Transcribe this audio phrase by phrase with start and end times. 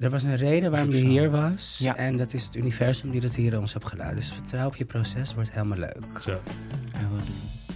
[0.00, 1.78] er was een reden waarom je hier was.
[1.82, 1.96] Ja.
[1.96, 4.14] En dat is het universum die dat hier ons hebt gelaten.
[4.16, 6.20] Dus vertrouw op je proces, wordt helemaal leuk.
[6.20, 6.38] Zo.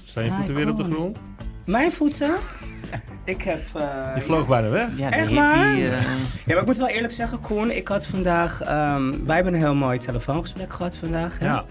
[0.04, 1.22] Staan je Ah, voeten weer op de grond?
[1.66, 2.34] Mijn voeten?
[3.24, 3.60] Ik heb...
[3.74, 3.82] eh,
[4.14, 4.88] Je vloog bijna weg.
[4.96, 5.74] Ja, de Echt waar?
[5.74, 5.98] eh, Ja,
[6.46, 8.60] maar ik moet wel eerlijk zeggen, Koen, ik had vandaag...
[8.60, 11.38] ehm, wij hebben een heel mooi telefoongesprek gehad vandaag.
[11.38, 11.46] Hè?
[11.46, 11.64] Ja.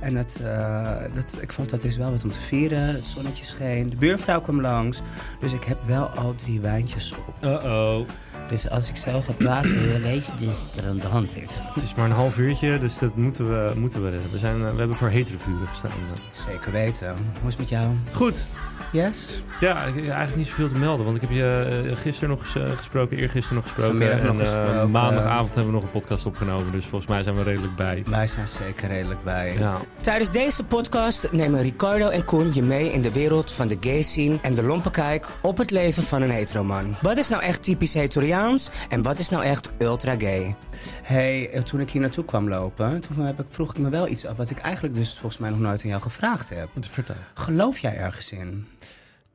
[0.00, 0.82] En dat, eh,
[1.14, 2.80] dat, ik vond dat is wel wat om te vieren.
[2.94, 5.00] Het zonnetje scheen, de buurvrouw kwam langs.
[5.40, 7.34] Dus ik heb wel al drie wijntjes op.
[7.44, 8.06] Uh-oh.
[8.48, 11.36] Dus als ik zelf ga praten, dan weet je dus wat er aan de hand
[11.36, 11.62] is.
[11.74, 14.30] Het is maar een half uurtje, dus dat moeten we, moeten we redden.
[14.32, 15.90] We, zijn, we hebben voor hetere vuren gestaan.
[16.30, 17.08] Zeker weten.
[17.08, 17.16] Hoe
[17.48, 17.86] is het met jou?
[18.12, 18.44] Goed.
[18.92, 19.42] Yes?
[19.60, 21.04] Ja, eigenlijk niet zoveel te melden.
[21.04, 23.90] Want ik heb je eh, gisteren nog eh, gesproken, eergisteren nog gesproken.
[23.90, 24.90] Vanmiddag en nog eh, gesproken.
[24.90, 26.72] maandagavond hebben we nog een podcast opgenomen.
[26.72, 28.02] Dus volgens mij zijn we redelijk bij.
[28.10, 29.56] Wij zijn zeker redelijk bij.
[29.58, 29.76] Ja.
[30.00, 34.02] Tijdens deze podcast nemen Ricardo en Koen je mee in de wereld van de gay
[34.02, 36.96] scene en de lompe kijk op het leven van een heteroman.
[37.02, 40.56] Wat is nou echt typisch hetoriaans en wat is nou echt ultra gay?
[41.02, 44.26] Hey, toen ik hier naartoe kwam lopen, toen heb ik, vroeg ik me wel iets
[44.26, 46.68] af wat ik eigenlijk dus volgens mij nog nooit aan jou gevraagd heb.
[46.80, 47.14] Vertel.
[47.34, 48.66] Geloof jij ergens in?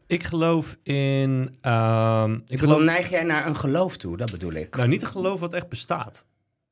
[0.07, 1.55] Ik geloof in...
[1.61, 2.81] ehm, ik geloof...
[2.81, 4.17] neig jij naar een geloof toe?
[4.17, 4.75] Dat bedoel ik.
[4.75, 6.25] Nou, niet een geloof wat echt bestaat.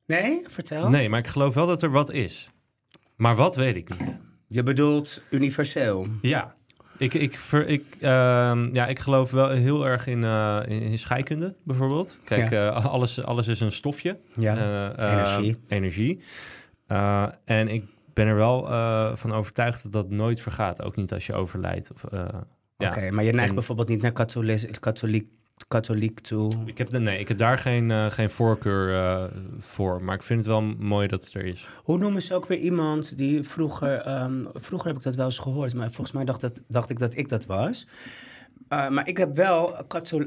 [0.06, 0.42] Nee?
[0.46, 0.88] Vertel.
[0.88, 2.48] Nee, maar ik geloof wel dat er wat is.
[3.16, 4.20] Maar wat weet ik niet.
[4.48, 6.06] Je bedoelt universeel.
[6.22, 6.54] Ja.
[6.98, 10.98] Ik, ik, ver, ik, ehm, ja, ik geloof wel heel erg in, eh, in, in
[10.98, 12.18] scheikunde, bijvoorbeeld.
[12.24, 14.18] Kijk, eh, alles, alles is een stofje.
[14.32, 14.56] Ja.
[14.96, 15.56] Eh, Energie.
[15.68, 16.22] energie.
[17.44, 18.66] En ik ben er wel
[19.16, 20.82] van overtuigd dat dat nooit vergaat.
[20.82, 21.90] Ook niet als je overlijdt.
[21.92, 22.04] Of,
[22.82, 22.88] ja.
[22.88, 25.26] Oké, maar je neigt En- bijvoorbeeld niet naar katholiek, katholiek,
[25.68, 26.50] katholiek toe.
[26.64, 29.24] Ik heb, nee, ik heb daar geen, eh, geen voorkeur eh,
[29.58, 30.02] voor.
[30.02, 31.66] Maar ik vind het wel mooi dat het er is.
[31.84, 33.98] Hoe noemen ze ook weer iemand die vroeger...
[33.98, 36.98] ehm, vroeger heb ik dat wel eens gehoord, maar volgens mij dacht, dat, dacht ik
[36.98, 37.86] dat ik dat was.
[38.72, 39.76] Eh, maar ik heb wel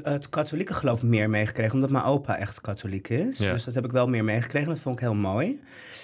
[0.02, 3.38] het katholieke geloof meer meegekregen, omdat mijn opa echt katholiek is.
[3.38, 3.52] Ja.
[3.52, 4.68] Dus dat heb ik wel meer meegekregen.
[4.68, 5.60] Dat vond ik heel mooi.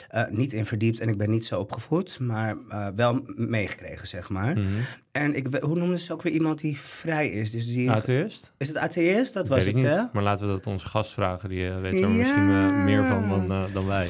[0.09, 4.29] Eh, niet in verdiept en ik ben niet zo opgevoed, maar eh, wel meegekregen, zeg
[4.29, 4.53] maar.
[4.59, 4.67] Mhm.
[5.13, 7.51] En ik, hoe noemden ze ook weer iemand die vrij is?
[7.51, 8.53] Dus die, Atheïst?
[8.59, 9.35] is het atheïst?
[9.35, 9.95] Dat was Weet ik het, niet.
[9.95, 10.03] hè?
[10.13, 11.49] Maar laten we dat onze gast vragen.
[11.49, 12.09] Die weet er Ja.
[12.09, 14.09] misschien meer van dan, eh, dan wij.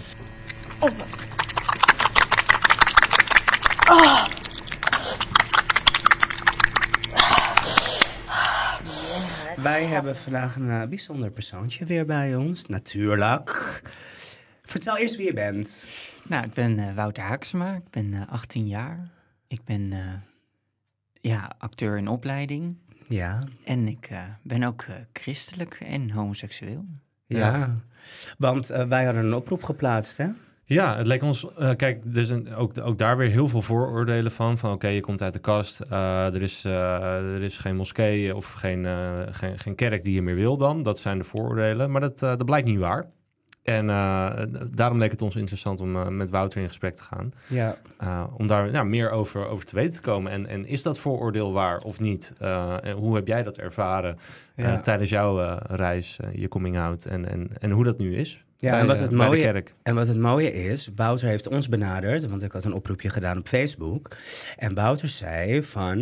[9.63, 13.83] Wij hebben vandaag een eh, bijzonder persoontje weer bij ons, natuurlijk.
[14.63, 15.93] Vertel eerst wie je bent.
[16.29, 19.11] Nou, ik ben eh, Wouter Haaksema, ik ben eh, 18 jaar.
[19.47, 19.99] Ik ben eh,
[21.21, 22.77] ja, acteur in opleiding.
[23.09, 26.85] Ja, En ik eh, ben ook eh, christelijk en homoseksueel.
[27.27, 27.77] ja.
[28.39, 30.27] Want eh, wij hadden een oproep geplaatst, hè?
[30.65, 31.47] Ja, het leek ons...
[31.57, 34.59] eh, kijk, er zijn ook, ook daar weer heel veel vooroordelen van.
[34.59, 35.81] Van oké, je komt uit de kast.
[35.81, 36.73] eh, er, is, eh,
[37.35, 38.87] er is geen moskee of geen,
[39.31, 40.83] geen, geen kerk die je meer wil dan.
[40.83, 41.91] Dat zijn de vooroordelen.
[41.91, 43.07] Maar dat, dat blijkt niet waar.
[43.63, 43.87] En
[44.71, 47.33] daarom leek het ons interessant om met Wouter in gesprek te gaan.
[47.49, 47.77] Ja.
[48.37, 50.33] Om daar nou, meer over, over te weten te komen.
[50.33, 52.33] En, en is dat vooroordeel waar of niet?
[52.83, 54.19] En hoe heb jij dat ervaren
[54.57, 54.81] Ja.
[54.81, 58.45] tijdens jouw reis, je coming out en, en, en hoe dat nu is?
[58.63, 62.43] Ja, en wat, het mooie, en wat het mooie is, Wouter heeft ons benaderd, want
[62.43, 64.17] ik had een oproepje gedaan op Facebook.
[64.57, 65.99] En Wouter zei van,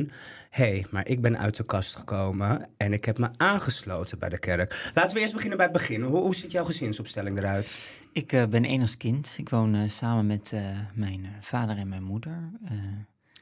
[0.51, 4.29] hé, hey, maar ik ben uit de kast gekomen en ik heb me aangesloten bij
[4.29, 4.91] de kerk.
[4.95, 6.03] Laten we eerst beginnen bij het begin.
[6.03, 7.93] Hoe, hoe ziet jouw gezinsopstelling eruit?
[8.13, 9.35] Ik uh, ben enigskind.
[9.37, 10.61] Ik woon uh, samen met uh,
[10.95, 12.51] mijn vader en mijn moeder.
[12.65, 12.73] Eh,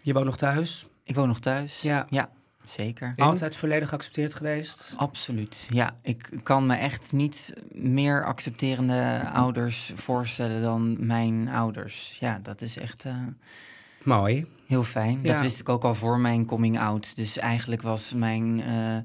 [0.02, 0.88] Je woont nog thuis?
[1.04, 1.80] Ik woon nog thuis.
[1.80, 2.06] Ja.
[2.10, 2.30] Ja,
[2.70, 3.12] zeker.
[3.16, 4.94] Altijd volledig geaccepteerd geweest?
[4.96, 5.96] Absoluut, ja.
[6.02, 12.16] Ik kan me echt niet meer accepterende ouders voorstellen dan mijn ouders.
[12.20, 13.04] Ja, dat is echt...
[13.04, 13.16] uh,
[14.02, 14.46] Mooi.
[14.66, 15.18] Heel fijn.
[15.22, 15.32] Ja.
[15.32, 17.16] Dat wist ik ook al voor mijn coming out.
[17.16, 18.58] Dus eigenlijk was mijn...
[18.58, 18.96] Uh,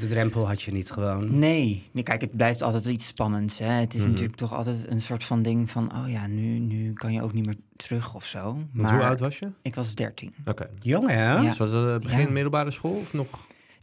[0.00, 1.38] de drempel had je niet gewoon?
[1.38, 1.88] Nee.
[1.92, 2.02] nee.
[2.02, 3.58] Kijk, het blijft altijd iets spannends.
[3.58, 3.66] Hè?
[3.66, 4.04] Het is Mhm.
[4.04, 4.10] mm.
[4.12, 5.92] natuurlijk toch altijd een soort van ding van...
[5.96, 8.58] oh ja, nu, nu kan je ook niet meer terug of zo.
[8.72, 9.48] Maar hoe oud was je?
[9.62, 10.34] Ik was 13.
[10.40, 10.50] Oké.
[10.50, 10.68] Okay.
[10.82, 11.32] Jong, hè?
[11.34, 11.40] Ja.
[11.40, 12.30] Dus was het begin Ja.
[12.30, 13.28] middelbare school of nog?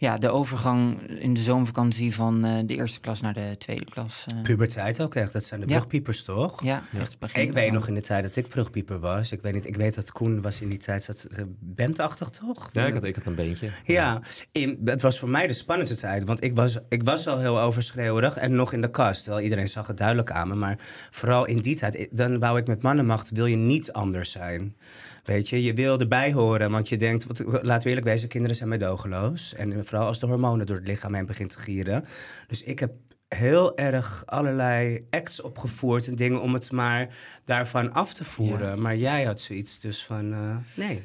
[0.01, 4.25] Ja, de overgang in de zomervakantie van uh, de eerste klas naar de tweede klas.
[4.35, 4.41] Uh.
[4.41, 5.75] Puberteit ook echt, dat zijn de Ja.
[5.77, 6.63] brugpiepers toch?
[6.63, 7.41] Ja, echt begin.
[7.41, 9.31] Ik weet nog in de tijd dat ik brugpieper was.
[9.31, 12.69] Ik weet, niet, ik weet dat Koen was in die tijd zat, uh, bandachtig toch?
[12.71, 13.71] Ja, ik had, ik had een beentje.
[13.85, 14.21] Ja,
[14.51, 16.25] in, het was voor mij de spannendste tijd.
[16.25, 19.23] Want ik was, ik was al heel overschreeuwerig en nog in de kast.
[19.23, 20.55] Terwijl iedereen zag het duidelijk aan me.
[20.55, 20.75] Maar
[21.11, 24.75] vooral in die tijd, dan wou ik met mannenmacht, wil je niet anders zijn.
[25.23, 28.55] Weet je, je wil erbij horen, want je denkt, wat, laten we eerlijk wezen, kinderen
[28.55, 29.53] zijn meedogenloos.
[29.53, 32.05] En vooral als de hormonen door het lichaam heen begint te gieren.
[32.47, 32.91] Dus ik heb
[33.27, 38.69] heel erg allerlei acts opgevoerd en dingen om het maar daarvan af te voeren.
[38.69, 38.75] Ja.
[38.75, 41.03] Maar jij had zoiets dus van, uh, nee.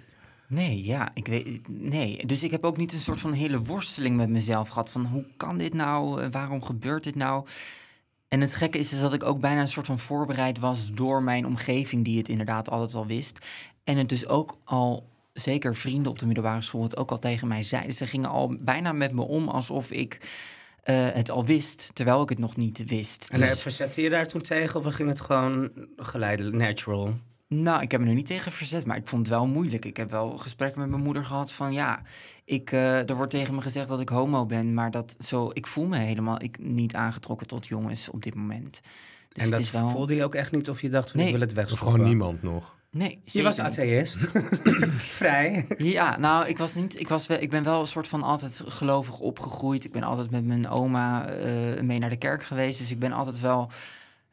[0.48, 2.26] Nee, ja, ik weet, nee.
[2.26, 5.24] Dus ik heb ook niet een soort van hele worsteling met mezelf gehad van hoe
[5.36, 7.46] kan dit nou, waarom gebeurt dit nou?
[8.28, 11.22] En het gekke is, is dat ik ook bijna een soort van voorbereid was door
[11.22, 13.38] mijn omgeving, die het inderdaad altijd al wist.
[13.86, 17.48] En het dus ook al, zeker vrienden op de middelbare school, het ook al tegen
[17.48, 17.92] mij zeiden.
[17.92, 20.20] Ze gingen al bijna met me om alsof ik
[20.82, 23.28] eh, het al wist, terwijl ik het nog niet wist.
[23.30, 27.14] En Dus- verzette je daar toen tegen of ging het gewoon geleidelijk, natural?
[27.48, 29.84] Nou, ik heb me er niet tegen verzet, maar ik vond het wel moeilijk.
[29.84, 32.02] Ik heb wel gesprekken met mijn moeder gehad van ja,
[32.44, 35.66] ik, eh, er wordt tegen me gezegd dat ik homo ben, maar dat zo, ik
[35.66, 38.80] voel me helemaal ik, niet aangetrokken tot jongens op dit moment.
[39.28, 39.88] Dus en dat wel...
[39.88, 41.28] voelde je ook echt niet of je dacht van Nee.
[41.28, 41.90] ik wil het Of wegstoppen?
[41.90, 42.75] gewoon niemand nog.
[42.90, 44.18] Nee, Je was atheïst.
[45.18, 45.66] Vrij.
[45.78, 47.00] Ja, nou, ik was niet.
[47.00, 49.84] Ik, was wel, ik ben wel een soort van altijd gelovig opgegroeid.
[49.84, 52.78] Ik ben altijd met mijn oma eh, mee naar de kerk geweest.
[52.78, 53.70] Dus ik ben altijd wel.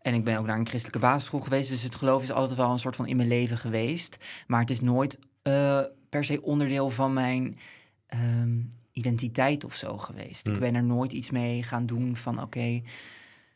[0.02, 1.70] En ik ben ook naar een christelijke basisschool geweest.
[1.70, 4.18] Dus het geloof is altijd wel een soort van in mijn leven geweest.
[4.48, 5.80] Maar het is nooit eh,
[6.10, 7.58] per se onderdeel van mijn
[8.08, 8.60] ehm,
[8.92, 10.44] identiteit of zo geweest.
[10.44, 10.54] Hmm.
[10.54, 12.82] Ik ben er nooit iets mee gaan doen van oké.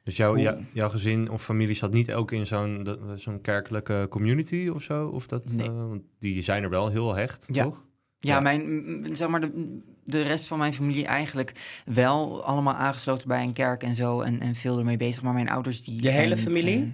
[0.07, 4.69] Dus jouw, jou- jouw gezin of familie zat niet ook in zo'n zo'n kerkelijke community
[4.73, 5.07] of zo?
[5.07, 5.67] Of dat, Nee.
[5.67, 7.63] eh, want die zijn er wel heel hecht, Ja.
[7.63, 7.83] toch?
[8.17, 8.39] Ja, Ja.
[8.39, 13.53] Mijn, zeg maar, de, de rest van mijn familie eigenlijk wel allemaal aangesloten bij een
[13.53, 14.21] kerk en zo.
[14.21, 15.23] En, en veel ermee bezig.
[15.23, 15.95] Maar mijn ouders die.
[15.95, 16.77] Je zijn hele niet, familie?
[16.77, 16.87] eh,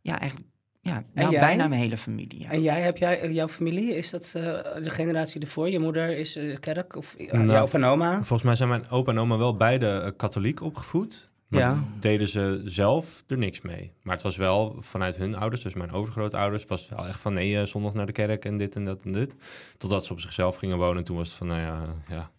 [0.00, 0.48] ja, eigenlijk.
[0.82, 2.40] Ja, nou, bijna mijn hele familie.
[2.40, 2.50] Ja.
[2.50, 4.42] En jij, heb jij, jouw familie, is dat eh,
[4.82, 5.70] de generatie ervoor?
[5.70, 6.96] Je moeder is eh, kerk?
[6.96, 8.14] Of uh, Nou, jouw opa en oma?
[8.14, 11.29] Volgens mij zijn mijn opa en oma wel beide eh, katholiek opgevoed.
[11.50, 11.84] Maar Ja.
[12.00, 13.92] deden ze zelf er niks mee.
[14.02, 17.58] Maar het was wel vanuit hun ouders, dus mijn overgrootouders, was wel echt van nee,
[17.58, 19.34] eh, zondag naar de kerk en dit en dat en dit.
[19.78, 20.96] Totdat ze op zichzelf gingen wonen.
[20.96, 22.30] En toen was het van, nou ja, ja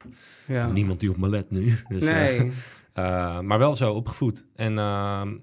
[0.47, 0.67] Ja.
[0.71, 1.75] niemand die op me let nu.
[1.89, 2.51] Dus, eh, Nee.
[2.93, 4.45] eh, maar wel zo opgevoed.
[4.55, 5.33] En ehm,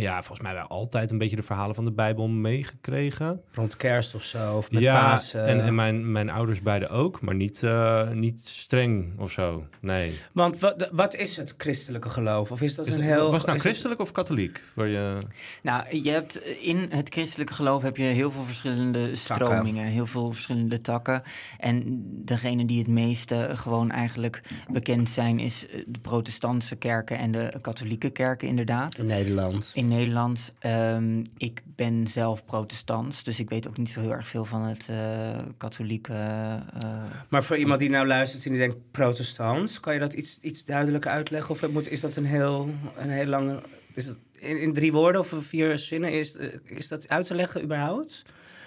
[0.00, 3.40] ja, volgens mij wel altijd een beetje de verhalen van de Bijbel meegekregen.
[3.52, 5.46] Rond kerst of zo, of met ja, Pasen.
[5.46, 9.66] en, en mijn, mijn ouders beide ook, maar niet, eh, niet streng of zo.
[9.80, 10.20] Nee.
[10.32, 12.50] Want wat, wat is het christelijke geloof?
[12.50, 13.30] Of is dat Is een het- heel...
[13.30, 14.62] was het nou is het- christelijk of katholiek?
[14.74, 15.16] Waar je...
[15.62, 20.32] Nou, je hebt in het christelijke geloof heb je heel veel verschillende stromingen, heel veel
[20.32, 21.22] verschillende takken.
[21.58, 21.82] En
[22.24, 24.40] degene die het meeste gewoon eigenlijk
[24.72, 28.98] bekend zijn, is eh, de protestantse kerken en de katholieke kerken, inderdaad.
[28.98, 29.70] In Nederland.
[29.74, 34.28] In Nederland, ehm, ik ben zelf protestants, dus ik weet ook niet zo heel erg
[34.28, 36.12] veel van het eh, katholieke.
[36.12, 40.38] eh, Maar voor iemand die nou luistert en die denkt protestants, kan je dat iets,
[40.40, 41.50] iets duidelijker uitleggen?
[41.50, 43.62] Of moet, is dat een heel, een heel lange...
[43.94, 46.12] Is het in, in drie woorden of vier zinnen?
[46.12, 48.22] Is, eh, is dat uit te leggen überhaupt?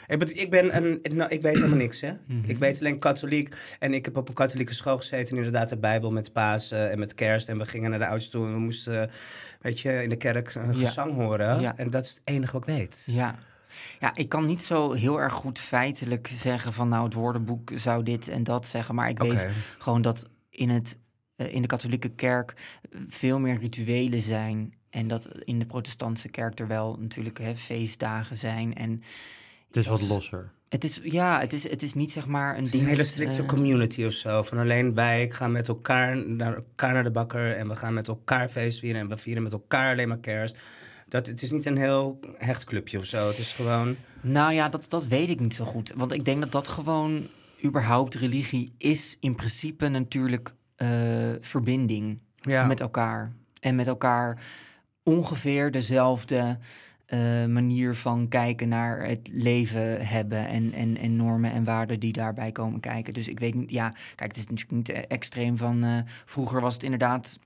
[0.09, 2.11] Ik ben, ik, ben een, nou, ik weet helemaal niks, hè.
[2.25, 2.50] Mhm.
[2.50, 3.56] Ik weet alleen katholiek.
[3.79, 5.29] En ik heb op een katholieke school gezeten.
[5.29, 7.50] En inderdaad de Bijbel met Pasen en met kerst.
[7.50, 8.45] En we gingen naar de ouders toe.
[8.45, 9.09] En we moesten,
[9.61, 10.73] weet je, in de kerk een Ja.
[10.73, 11.61] gezang horen.
[11.61, 11.77] Ja.
[11.77, 13.07] En dat is het enige wat ik weet.
[13.11, 13.35] Ja.
[14.00, 18.03] Ja, ik kan niet zo heel erg goed feitelijk zeggen van nou het woordenboek zou
[18.03, 19.45] dit en dat zeggen, maar ik weet
[19.77, 20.97] gewoon dat in, het,
[21.35, 22.53] eh, in de katholieke kerk
[22.91, 27.57] eh, veel meer rituelen zijn en dat in de protestantse kerk er wel natuurlijk hè,
[27.57, 29.01] feestdagen zijn en
[29.69, 30.51] Het is wat losser.
[30.69, 33.04] het is ja, het is, het is niet zeg maar een Het is een hele
[33.04, 34.44] strikte eh, community of zo.
[34.44, 38.07] Van alleen wij gaan met elkaar naar, elkaar naar de bakker en we gaan met
[38.07, 40.60] elkaar feest vieren en we vieren met elkaar alleen maar kerst.
[41.07, 43.27] Dat, het is niet een heel hecht clubje of zo.
[43.27, 43.95] Het is gewoon.
[44.21, 45.94] Nou ja, dat, dat weet ik niet zo goed.
[45.95, 47.27] Want ik denk dat dat gewoon
[47.63, 50.88] überhaupt religie is in principe natuurlijk eh,
[51.39, 52.19] verbinding.
[52.42, 52.66] Ja.
[52.66, 53.31] met elkaar.
[53.60, 54.42] En met elkaar
[55.04, 56.57] ongeveer dezelfde
[57.09, 62.13] eh, manier van kijken naar het leven hebben en, en, en normen en waarden die
[62.13, 63.13] daarbij komen kijken.
[63.13, 66.61] Dus ik weet niet, ja, kijk, het is natuurlijk niet eh, extreem van eh, vroeger
[66.61, 67.39] was het inderdaad.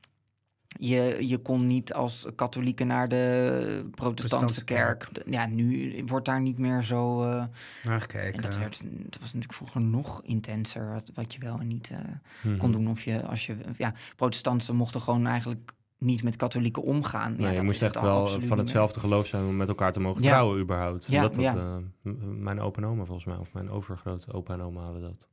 [0.80, 5.10] Je, je kon niet als katholieke naar de protestantse kerk.
[5.26, 7.24] Ja, nu wordt daar niet meer zo.
[7.24, 7.44] eh,
[7.84, 8.34] naar gekeken.
[8.34, 11.90] en dat, werd, dat was natuurlijk vroeger nog intenser, wat, wat je wel en niet
[11.92, 11.98] eh,
[12.44, 12.58] Mhm.
[12.58, 12.90] kon doen.
[12.90, 15.72] Of je, als je, ja, protestanten mochten gewoon eigenlijk
[16.04, 17.36] niet met katholieken omgaan.
[17.38, 20.24] Ja, je dat moest echt wel van hetzelfde geloof zijn om met elkaar te mogen
[20.24, 20.30] Ja.
[20.30, 21.06] trouwen überhaupt.
[21.10, 21.56] Ja, dat, dat, ja.
[22.04, 25.28] eh, mijn opa en oma volgens mij, of mijn overgrote opa en oma hadden dat.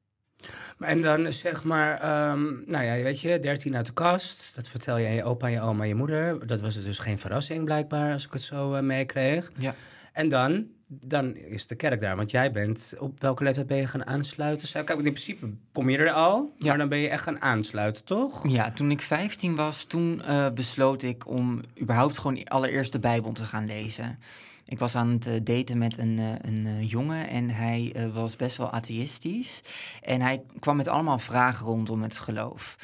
[0.78, 4.54] En dan zeg maar, ehm, nou ja, weet je, 13 uit de kast.
[4.54, 6.46] Dat vertel je aan je opa, je oma, je moeder.
[6.46, 9.50] Dat was dus geen verrassing blijkbaar, als ik het zo eh, meekreeg.
[9.58, 9.74] Ja.
[10.12, 12.16] En dan, dan is de kerk daar.
[12.16, 14.85] Want jij bent, op welke leeftijd ben je gaan aansluiten?
[14.85, 16.66] Kijk, in principe kom je er al, Ja.
[16.68, 18.49] maar dan ben je echt gaan aansluiten, toch?
[18.49, 23.32] Ja, toen ik 15 was, toen eh, besloot ik om überhaupt gewoon allereerst de Bijbel
[23.32, 24.18] te gaan lezen.
[24.64, 28.56] Ik was aan het eh, daten met een, eh, een jongen en hij was best
[28.56, 29.62] wel atheïstisch.
[30.02, 32.76] En hij kwam met allemaal vragen rondom het geloof.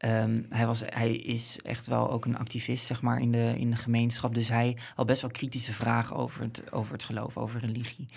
[0.00, 3.70] Ehm, hij, was, hij is echt wel ook een activist, zeg maar, in de, in
[3.70, 4.34] de gemeenschap.
[4.34, 8.08] Dus hij had best wel kritische vragen over het, over het geloof, over religie.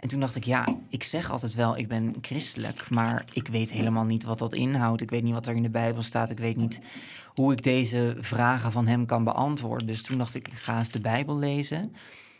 [0.00, 3.70] En toen dacht ik, ja, ik zeg altijd wel, ik ben christelijk, maar ik weet
[3.70, 5.02] helemaal niet wat dat inhoudt.
[5.02, 6.30] Ik weet niet wat er in de Bijbel staat.
[6.30, 6.80] Ik weet niet
[7.26, 9.86] hoe ik deze vragen van hem kan beantwoorden.
[9.86, 11.94] Dus toen dacht ik, ik ga eens de Bijbel lezen.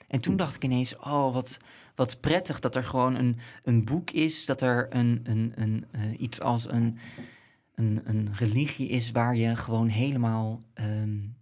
[0.09, 1.59] En toen dacht ik ineens, oh, wat,
[1.95, 6.21] wat prettig dat er gewoon een, een boek is, dat er een, een, een, uh,
[6.21, 6.99] iets als een,
[7.77, 11.37] een, een religie is waar je gewoon helemaal, um,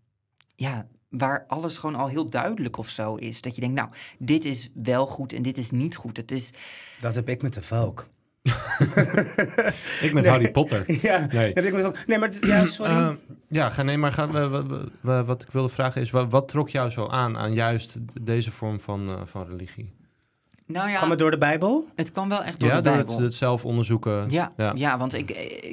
[0.55, 3.41] ja, waar alles gewoon al heel duidelijk of zo is.
[3.41, 3.89] Dat je denkt, nou,
[4.19, 6.17] dit is wel goed en dit is niet goed.
[6.17, 6.53] Het is...
[7.01, 8.09] Dat heb ik met de Valk.
[10.07, 10.85] ik met Harry Potter.
[11.03, 11.53] Ja, nee.
[11.53, 12.93] Heb ik met, nee, maar ja, sorry.
[12.93, 13.11] Uh,
[13.47, 14.51] ja, ga, nee, maar ga,
[15.03, 18.81] wat ik wilde vragen is, wat, wat, trok jou zo aan aan juist deze vorm
[18.81, 19.93] van, uh, van religie?
[20.67, 21.89] Nou ja, het door de Bijbel?
[21.95, 23.07] Het kan wel echt door ja, de Bijbel.
[23.07, 24.31] Ja, het, het, zelf onderzoeken.
[24.31, 24.73] Ja, ja.
[24.75, 25.27] ja want ik,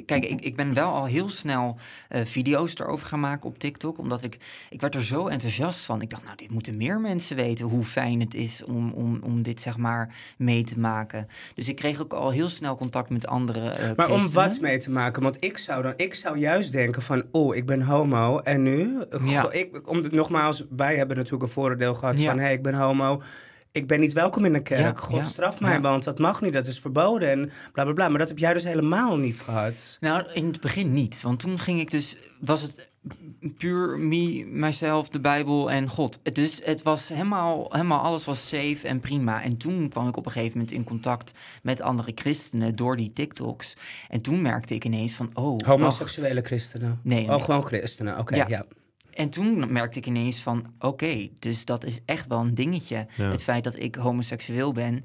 [0.06, 1.76] kijk, ik, ik ben wel al heel snel
[2.10, 3.98] uh, video's erover gaan maken op TikTok.
[3.98, 4.38] Omdat ik,
[4.70, 6.02] ik werd er zo enthousiast van.
[6.02, 7.66] Ik dacht, nou, dit moeten meer mensen weten.
[7.66, 11.28] Hoe fijn het is om, om, om dit, zeg maar, mee te maken.
[11.54, 14.78] Dus ik kreeg ook al heel snel contact met andere uh, Maar om wat mee
[14.78, 15.22] te maken?
[15.22, 18.38] Want ik zou, dan, ik zou juist denken van, oh, ik ben homo.
[18.38, 18.96] En nu?
[19.24, 19.50] Ja.
[19.50, 23.20] Ik, om, nogmaals, wij hebben natuurlijk een voordeel gehad van, hé, hey, ik ben homo
[23.72, 25.00] ik ben niet welkom in de kerk.
[25.00, 28.08] God ja, straf mij, want dat mag niet, dat is verboden en bla bla bla.
[28.08, 29.96] Maar dat heb jij dus helemaal niet gehad.
[30.00, 31.22] Nou, in het begin niet.
[31.22, 32.90] Want toen ging ik dus, was het
[33.58, 36.20] puur me, mijzelf, de Bijbel en God.
[36.34, 39.42] Dus het was helemaal, helemaal alles was safe en prima.
[39.42, 43.12] En toen kwam ik op een gegeven moment in contact met andere christenen door die
[43.12, 43.76] TikToks.
[44.08, 45.60] En toen merkte ik ineens van, oh.
[45.60, 47.00] Homoseksuele christenen?
[47.02, 47.28] Nee.
[47.28, 48.64] Oh, gewoon christenen, oké, okay, ja.
[49.12, 53.06] En toen merkte ik ineens van, oké, dus dat is echt wel een dingetje.
[53.12, 55.04] Het feit dat ik homoseksueel ben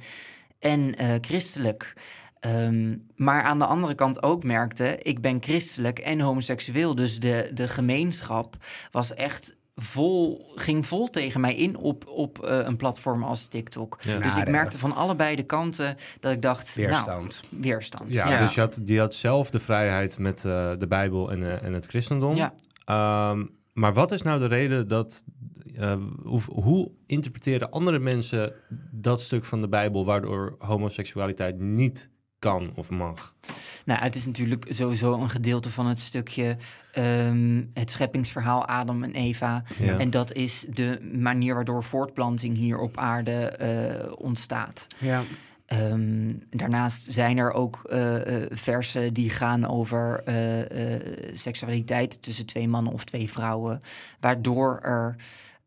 [0.60, 1.94] en uh, christelijk.
[2.42, 6.96] Um, maar aan de andere kant ook merkte, ik ben christelijk en homoseksueel.
[6.96, 8.56] Dus de, de gemeenschap
[8.92, 13.98] was echt vol, ging vol tegen mij in op, op uh, een platform als TikTok.
[14.00, 14.20] Ja.
[14.20, 16.76] Dus ik merkte van allebei de kanten dat ik dacht...
[16.76, 17.44] Weerstand.
[17.50, 18.14] Nou, weerstand.
[18.14, 21.42] Ja, ja, dus je had, die had zelf de vrijheid met uh, de Bijbel en,
[21.42, 22.36] uh, en het christendom.
[22.36, 22.54] Ja.
[23.32, 25.24] Um, maar wat is nou de reden dat.
[25.74, 25.94] Uh,
[26.24, 28.54] hoe, hoe, interpreteren andere mensen
[28.92, 33.36] dat stuk van de Bijbel waardoor homoseksualiteit niet kan of mag?
[33.86, 36.58] Nou, het is natuurlijk sowieso een gedeelte van het stukje
[36.98, 39.64] um, het scheppingsverhaal Adam en Eva.
[39.80, 39.98] Ja.
[39.98, 44.88] En dat is de manier waardoor voortplanting hier op aarde uh, ontstaat.
[44.98, 45.24] Ja.
[45.74, 52.68] Um, daarnaast zijn er ook uh, uh, versen die gaan over uh, seksualiteit tussen twee
[52.68, 53.82] mannen of twee vrouwen,
[54.20, 55.16] waardoor er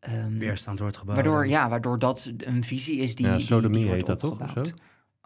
[0.09, 1.17] um, weerstand wordt gebouwd.
[1.17, 3.25] Waardoor, ja, waardoor dat een visie is die.
[3.25, 4.37] Ja, sodomie die, die heet dat toch?
[4.53, 4.61] Zo?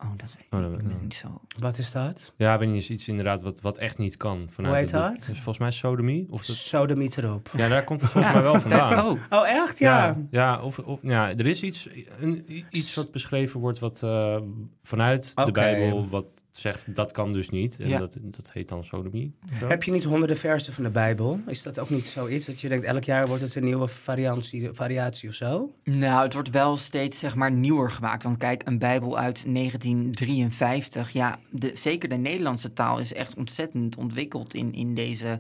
[0.02, 1.42] Oh, dat weet ik, oh, dat, ik niet zo.
[1.60, 2.34] Wat is dat?
[2.38, 4.48] Ja, weet niet, iets inderdaad wat, wat echt niet kan.
[4.50, 5.26] Vanuit Hoe heet dat?
[5.28, 6.28] Dus volgens mij sodomie.
[6.30, 6.56] Of dat...
[6.56, 7.50] Sodomie erop.
[7.58, 9.06] Ja, daar komt het volgens mij wel vandaan.
[9.06, 9.20] oh.
[9.30, 9.80] oh, echt?
[9.80, 10.06] Ja.
[10.06, 14.38] Ja, ja, of, of, ja er is iets, een, iets wat beschreven wordt wat uh,
[14.84, 15.46] vanuit okay.
[15.46, 17.80] de Bijbel wat zegt dat kan dus niet.
[17.80, 18.00] En ja.
[18.00, 19.36] dat, dat heet dan sodomie.
[19.60, 19.68] Zo.
[19.68, 21.40] Heb je niet honderden versen van de Bijbel?
[21.48, 24.70] Is dat ook niet zoiets dat je denkt elk jaar wordt het een nieuwe variatie,
[24.72, 25.74] variatie of zo?
[25.84, 28.24] Nou, het wordt wel steeds zeg maar nieuwer gemaakt.
[28.24, 29.46] Want kijk, een Bijbel uit
[29.86, 35.40] 1953 ja, de, zeker de Nederlandse taal is echt ontzettend ontwikkeld in, in deze.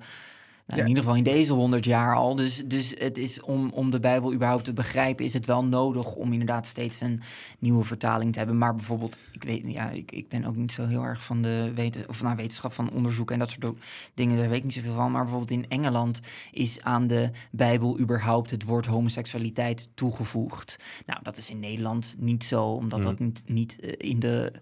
[0.67, 2.35] Nou, In ieder geval in deze honderd jaar al.
[2.35, 6.15] Dus, dus het is om, om de Bijbel überhaupt te begrijpen, is het wel nodig
[6.15, 7.21] om inderdaad steeds een
[7.59, 8.57] nieuwe vertaling te hebben.
[8.57, 11.71] Maar bijvoorbeeld, ik weet, ja, ik, ik ben ook niet zo heel erg van de
[11.75, 13.77] weten, of nou, wetenschap van onderzoek en dat soort
[14.13, 15.11] dingen, daar weet ik niet zoveel van.
[15.11, 16.19] Maar bijvoorbeeld in Engeland
[16.51, 20.79] is aan de Bijbel überhaupt het woord homoseksualiteit toegevoegd.
[21.05, 23.05] Nou, dat is in Nederland niet zo, omdat mm.
[23.05, 24.53] dat niet, niet uh, in de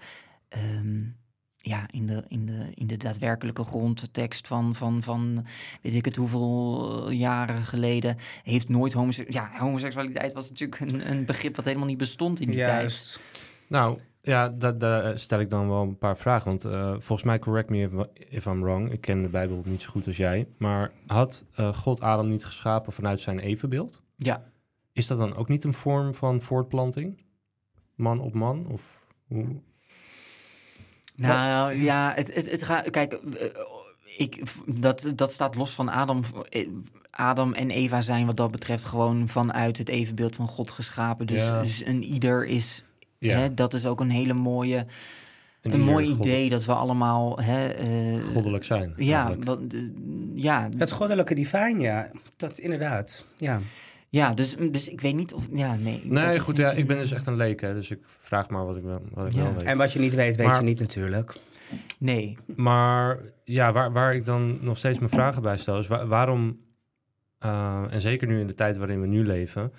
[0.77, 1.15] um,
[1.65, 5.45] ja, in de, in, de, in de daadwerkelijke grondtekst van, van, van
[5.81, 9.53] weet ik het hoeveel jaren geleden, heeft nooit homoseksualiteit.
[9.53, 13.13] Ja, homoseksualiteit was natuurlijk een, een begrip wat helemaal niet bestond in die Juist.
[13.13, 13.25] tijd.
[13.67, 16.47] Nou, ja, daar, daar stel ik dan wel een paar vragen.
[16.47, 17.91] Want uh, volgens mij, correct me if,
[18.29, 20.47] if, I'm wrong, ik ken de Bijbel niet zo goed als jij.
[20.57, 24.01] Maar had uh, God Adam niet geschapen vanuit zijn evenbeeld?
[24.15, 24.43] Ja.
[24.93, 27.21] Is dat dan ook niet een vorm van voortplanting?
[27.95, 28.67] Man op man?
[28.67, 29.61] Of hoe?
[31.15, 32.89] Nou ja, het, het, het gaat.
[32.89, 33.47] Kijk, eh,
[34.17, 36.23] ik, dat, dat staat los van Adam.
[36.49, 36.67] Eh,
[37.09, 41.27] Adam en Eva zijn wat dat betreft gewoon vanuit het evenbeeld van God geschapen.
[41.27, 41.61] Dus, ja.
[41.61, 42.83] dus een ieder is.
[43.17, 43.37] Ja.
[43.37, 44.85] Hè, dat is ook een hele mooie.
[45.61, 48.93] Een, een mooi idee dat we allemaal hè, uh, goddelijk zijn.
[48.97, 49.81] Ja, wat, uh,
[50.35, 50.69] ja.
[50.69, 52.11] Dat goddelijke divijn, ja.
[52.37, 53.25] Dat inderdaad.
[53.37, 53.61] Ja.
[54.13, 55.47] Ja, dus, dus ik weet niet of...
[55.51, 56.01] Ja, nee.
[56.03, 58.77] Nee, goed, ja, ik ben dus echt een leek, hè, dus ik vraag maar wat
[58.77, 59.41] ik wel, wat ik Ja.
[59.43, 59.63] wel weet.
[59.63, 61.35] En wat je niet weet, weet Maar- je niet natuurlijk.
[61.99, 62.37] Nee.
[62.55, 66.59] Maar ja, waar, waar ik dan nog steeds mijn vragen bij stel, is wa- waarom,
[67.39, 69.71] eh, en zeker nu in de tijd waarin we nu leven,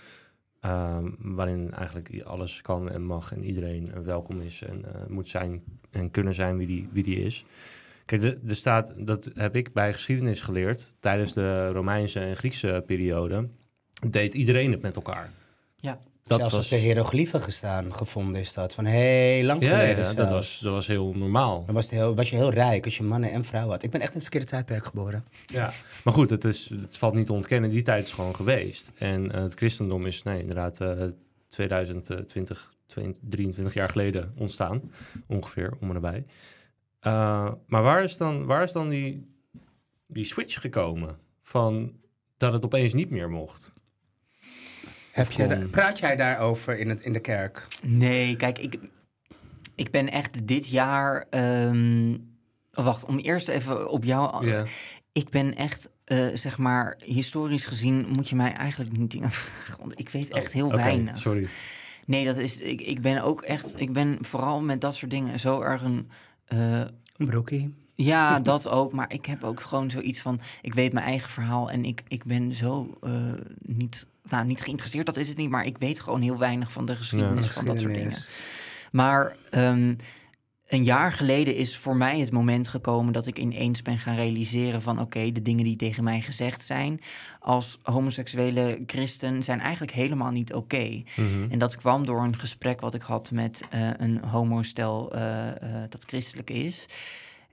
[0.61, 5.29] eh, waarin eigenlijk alles kan en mag en iedereen eh, welkom is en eh, moet
[5.29, 7.45] zijn en kunnen zijn wie die, wie die is.
[8.05, 12.83] Kijk, de- er staat, dat heb ik bij geschiedenis geleerd, tijdens de Romeinse en Griekse
[12.87, 13.49] periode,
[14.13, 15.31] deed iedereen het met elkaar.
[15.77, 15.99] Ja.
[16.27, 18.75] Dat Zelfs was, op de hieroglyphen gestaan, gevonden is dat.
[18.75, 21.63] Van heel lang ja, geleden ja, dat was, dat was heel normaal.
[21.65, 23.83] Dan was, het heel, was je heel rijk als je mannen en vrouwen had.
[23.83, 25.25] Ik ben echt in het verkeerde tijdperk geboren.
[25.47, 25.73] Ja,
[26.05, 27.71] maar goed, het, is, het valt niet te ontkennen.
[27.71, 28.93] Die tijd is gewoon geweest.
[28.95, 31.07] En eh, het christendom is, nee, inderdaad, eh
[31.49, 32.73] 2020,
[33.21, 34.93] 23 jaar geleden ontstaan.
[35.27, 36.25] Ongeveer, om en nabij.
[37.01, 39.27] Eh, maar waar is dan, waar is dan die,
[40.07, 41.19] die switch gekomen?
[41.43, 41.93] Van
[42.37, 43.73] dat het opeens niet meer mocht?
[45.15, 47.67] Heb je, kon- da- praat jij daarover in, het, in de kerk?
[47.83, 48.79] Nee, kijk, ik,
[49.75, 51.27] ik ben echt dit jaar...
[51.31, 52.13] ehm,
[52.73, 54.47] oh, wacht, om eerst even op jou...
[55.13, 59.79] Ik ben echt, eh, zeg maar, historisch gezien moet je mij eigenlijk niet dingen vragen.
[59.81, 61.19] Want ik weet echt heel Oh, Oké, weinig.
[61.19, 61.49] sorry.
[62.07, 65.41] Nee, dat is, ik, ik ben ook echt, ik ben vooral met dat soort dingen
[65.41, 66.11] zo erg een...
[67.17, 67.75] broekie.
[67.95, 68.93] ja, dat ook.
[68.93, 72.25] Maar ik heb ook gewoon zoiets van, ik weet mijn eigen verhaal en ik, ik
[72.25, 73.13] ben zo eh,
[73.59, 75.51] niet, nou niet geïnteresseerd, dat is het niet.
[75.51, 78.13] Maar ik weet gewoon heel weinig van de geschiedenis van dat soort dingen.
[78.91, 79.95] Maar ehm,
[80.69, 84.83] een jaar geleden is voor mij het moment gekomen dat ik ineens ben gaan realiseren
[84.83, 87.01] van oké, de dingen die tegen mij gezegd zijn
[87.41, 91.03] als homoseksuele christen zijn eigenlijk helemaal niet oké.
[91.17, 91.51] Mhm.
[91.51, 95.91] En dat kwam door een gesprek wat ik had met eh, een homostel eh, eh,
[95.91, 96.87] dat christelijk is.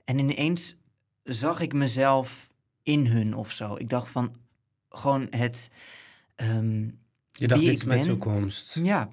[0.04, 0.76] En ineens
[1.24, 2.50] zag ik mezelf
[2.82, 3.74] in hun of zo.
[3.76, 4.34] Ik dacht van
[4.90, 5.70] gewoon het.
[6.36, 6.80] Ehm,
[7.32, 8.08] Je dacht, wie dit is ik mijn ben.
[8.08, 8.78] toekomst.
[8.82, 9.08] ja.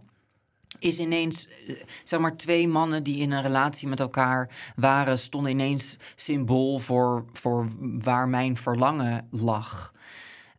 [0.79, 5.51] Is ineens, eh, zeg maar, twee mannen die in een relatie met elkaar waren, stonden
[5.51, 9.93] ineens symbool voor, voor waar mijn verlangen lag.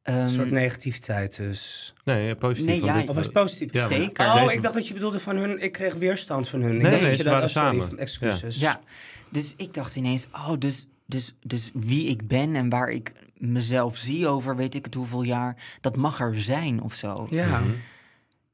[0.03, 1.95] Ehm, Een soort negativiteit dus.
[2.05, 2.67] Nee, ja, positief.
[2.67, 3.73] Nee, ja, dit- Of was positief?
[3.73, 4.27] Ja, Zeker.
[4.27, 5.63] Oh, Deze- ik dacht dat je bedoelde van hun...
[5.63, 6.77] Ik kreeg weerstand van hun.
[6.77, 7.99] Ik Nee, dacht nee, ze dat- waren oh, sorry, samen.
[7.99, 8.61] Excuses.
[8.61, 8.81] Ja,
[9.29, 13.97] dus ik dacht ineens, oh, dus, dus, dus wie ik ben en waar ik mezelf
[13.97, 17.27] zie over weet ik het hoeveel jaar, dat mag er zijn of zo.
[17.31, 17.61] Ja.
[17.61, 17.71] Mhm.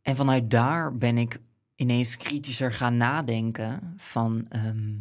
[0.02, 1.40] En vanuit daar ben ik
[1.76, 4.94] ineens kritischer gaan nadenken van, ehm,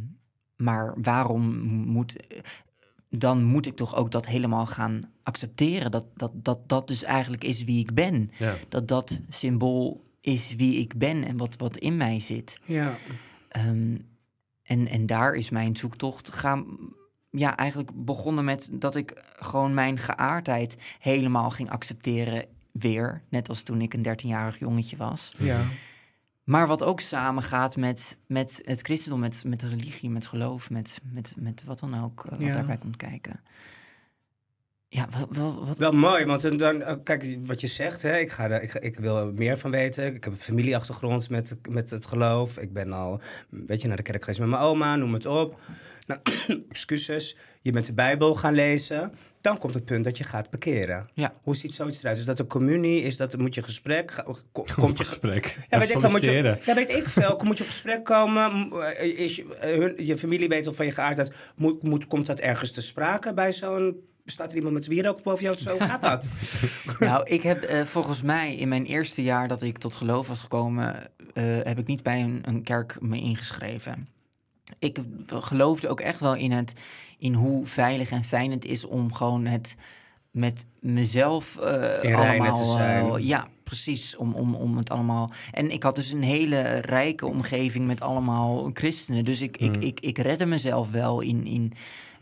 [0.55, 2.15] maar waarom moet,
[3.09, 7.43] dan moet ik toch ook dat helemaal gaan accepteren, dat dat, dat, dat dus eigenlijk
[7.43, 8.31] is wie ik ben.
[8.37, 8.55] Ja.
[8.69, 12.59] Dat dat symbool is wie ik ben en wat, wat in mij zit.
[12.65, 12.97] ja.
[13.49, 13.97] Ehm,
[14.63, 16.65] en, en daar is mijn zoektocht gaan.
[17.35, 22.45] Ja, eigenlijk begonnen met dat ik gewoon mijn geaardheid helemaal ging accepteren.
[22.71, 25.31] Weer, net als toen ik een 13-jarig jongetje was.
[25.37, 25.61] Ja.
[26.43, 31.33] Maar wat ook samengaat met, met het christendom, met, met religie, met geloof, met, met,
[31.37, 32.53] met wat dan ook, eh, wat Ja.
[32.53, 33.39] daarbij komt kijken.
[34.95, 38.01] Ja, wel, wel, wat, Wel mooi, want dan, eh, kijk wat je zegt.
[38.01, 40.05] Hè, ik, ga er, ik, ik wil er meer van weten.
[40.15, 42.57] Ik heb een familieachtergrond met, met het geloof.
[42.57, 45.59] Ik ben al een beetje naar de kerk geweest met mijn oma, noem het op.
[46.07, 46.19] Nou,
[46.69, 47.37] excuses.
[47.61, 49.11] Je bent de Bijbel gaan lezen.
[49.41, 51.09] Dan komt het punt dat je gaat bekeren.
[51.13, 51.33] Ja.
[51.41, 52.17] Hoe ziet zoiets eruit?
[52.17, 53.01] Is dat een communie?
[53.01, 54.11] Is dat, moet je gesprek?
[54.11, 55.57] Ga- ko- Komt je, gesprek.
[55.69, 56.59] ja, weet ik veel, moet je, solliciteren.
[56.65, 57.39] ja, weet ik veel.
[57.43, 58.71] Moet je op gesprek komen?
[58.97, 61.35] Eh, Is je, eh, hun, je familie weet al van je geaardheid.
[61.55, 64.13] Moet, moet, komt dat ergens te sprake bij zo'n...
[64.25, 65.57] Bestaat er iemand met wie ook boven jou?
[65.57, 66.33] Zo gaat dat?
[66.99, 70.41] Nou, ik heb eh, volgens mij in mijn eerste jaar dat ik tot geloof was
[70.41, 70.95] gekomen,
[71.33, 74.07] eh, heb ik niet bij een, een kerk me ingeschreven.
[74.79, 76.73] Ik geloofde ook echt wel in het,
[77.17, 79.75] in hoe veilig en fijn het is om gewoon het
[80.31, 83.05] met mezelf eh allemaal, te zijn.
[83.13, 84.15] eh, ja, precies.
[84.15, 85.31] Om, om, om het allemaal.
[85.51, 89.25] En ik had dus een hele rijke omgeving met allemaal christenen.
[89.25, 89.81] Dus ik, ik, Mhm.
[89.81, 91.73] ik, ik redde mezelf wel in, in,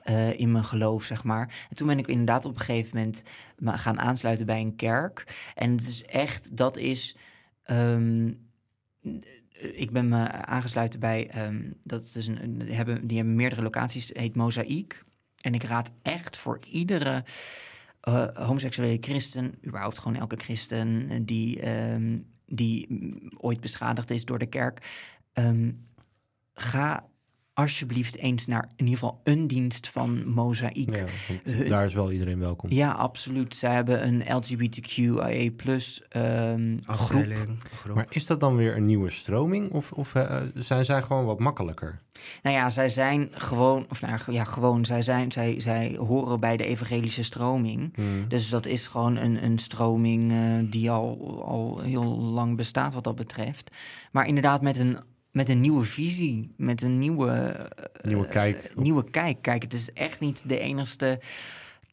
[0.04, 1.66] eh, in mijn geloof, zeg maar.
[1.70, 3.24] En toen ben ik inderdaad op een gegeven moment
[3.58, 5.36] me gaan aansluiten bij een kerk.
[5.56, 7.18] En het is echt, dat is.
[7.64, 8.32] ehm,
[9.58, 14.08] ik ben me aangesluiten bij, ehm, dat is een, die, hebben, die hebben meerdere locaties,
[14.08, 15.04] het heet Mozaïek.
[15.42, 17.24] En ik raad echt voor iedere
[18.00, 24.26] eh, homoseksuele christen, überhaupt gewoon elke christen eh, die, ehm, die mm, ooit beschadigd is
[24.26, 25.10] door de kerk,
[26.54, 27.08] ga
[27.54, 30.96] alsjeblieft eens naar in ieder geval een dienst van Mozaïek.
[30.96, 32.72] Ja, want Hun- daar is wel iedereen welkom.
[32.72, 33.56] Ja, absoluut.
[33.56, 37.00] Zij hebben een LGBTQIA plus ehm groep.
[37.00, 37.96] Afdeling, groep.
[37.96, 39.72] Maar is dat dan weer een nieuwe stroming?
[39.72, 42.02] Of, of eh, zijn zij gewoon wat makkelijker?
[42.44, 46.58] Nou ja, zij zijn gewoon, of nou ja, gewoon, zij, zijn, zij, zij horen bij
[46.58, 47.96] de evangelische stroming.
[47.96, 48.28] Hmm.
[48.28, 53.04] Dus dat is gewoon een, een stroming eh, die al, al heel lang bestaat wat
[53.04, 53.72] dat betreft.
[54.12, 54.98] Maar inderdaad met een,
[55.34, 58.72] met een nieuwe visie, met een nieuwe, eh, Nieuwe kijk.
[58.76, 59.42] nieuwe kijk.
[59.42, 61.20] Kijk, het is echt niet de enigste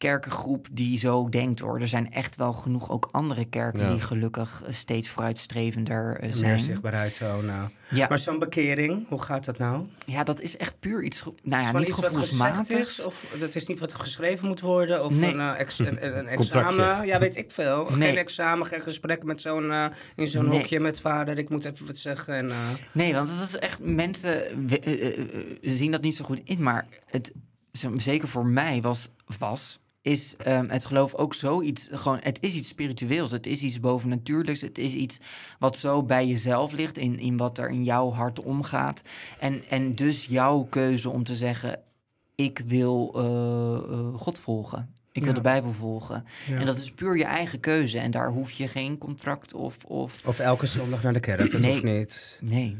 [0.01, 1.79] kerkengroep die zo denkt hoor.
[1.79, 3.91] Er zijn echt wel genoeg ook andere kerken Ja.
[3.91, 6.59] die gelukkig eh, steeds vooruitstrevender meer zijn.
[6.59, 7.69] zichtbaarheid zo, nou.
[7.89, 9.85] Ja, Maar zo'n bekering, hoe gaat dat nou?
[10.05, 12.99] ja, dat is echt puur iets, nou ja, niet iets wat gezegd gevoelsmatigs.
[12.99, 13.05] is?
[13.05, 15.05] Of dat is niet wat geschreven moet worden?
[15.05, 15.33] Of Nee.
[15.33, 17.05] een, eh, ex- een, een, een examen?
[17.05, 17.83] Ja, weet ik veel.
[17.89, 18.09] Nee.
[18.09, 19.71] Geen examen, geen gesprek met zo'n,
[20.15, 20.57] in zo'n Nee.
[20.57, 21.37] hokje met vader.
[21.37, 22.33] Ik moet even wat zeggen.
[22.35, 22.55] En, eh,
[22.91, 27.31] Nee, want dat is echt mensen we- zien dat niet zo goed in, maar het
[27.95, 29.09] zeker voor mij was
[29.39, 33.79] was is ehm, het geloof ook zoiets gewoon het is iets spiritueels, het is iets
[33.79, 35.19] bovennatuurlijks, het is iets
[35.59, 39.01] wat zo bij jezelf ligt in, in wat er in jouw hart omgaat
[39.39, 41.79] en en dus jouw keuze om te zeggen
[42.35, 44.89] ik wil eh, eh, God volgen.
[45.11, 45.35] Ik wil Ja.
[45.37, 46.25] de Bijbel volgen.
[46.47, 46.57] ja.
[46.59, 47.99] En dat is puur je eigen keuze.
[47.99, 49.77] En daar hoef je geen contract of.
[49.85, 50.21] of...
[50.25, 51.71] Of elke zondag naar de kerk, dat Nee.
[51.71, 52.39] hoeft niet.
[52.43, 52.77] Nee.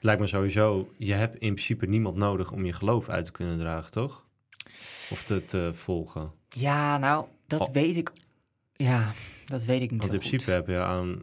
[0.00, 3.58] Lijkt me sowieso, je hebt in principe niemand nodig om je geloof uit te kunnen
[3.58, 4.26] dragen, toch?
[5.10, 6.30] Of te, te volgen.
[6.48, 7.72] Ja, nou, dat Oh.
[7.72, 8.10] weet ik.
[8.76, 9.12] Ja,
[9.46, 10.52] dat weet ik niet Want in principe goed.
[10.52, 11.22] heb je aan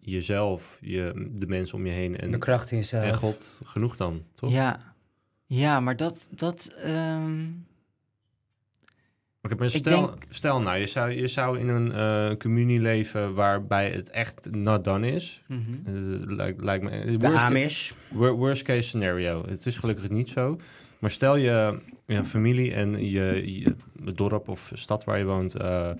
[0.00, 3.04] jezelf, je, de mensen om je heen De en, kracht in jezelf.
[3.04, 4.50] en God genoeg dan, toch?
[4.50, 4.94] Ja.
[5.46, 6.28] ja, maar dat.
[6.30, 7.46] dat ehm,
[9.42, 12.80] Oké, maar Ik stel, denk- stel nou, je zou, je zou in een eh communie
[12.80, 15.42] leven waarbij het echt not done is.
[15.48, 15.60] mhm.
[15.84, 15.92] Eh,
[16.36, 17.04] lijkt, lijkt me...
[17.04, 17.92] De worst, Amish.
[18.10, 19.44] wor- worst case scenario.
[19.46, 20.58] Het is gelukkig niet zo.
[21.04, 25.54] Maar stel je, je familie en je, je het dorp of stad waar je woont...
[25.54, 25.90] eh,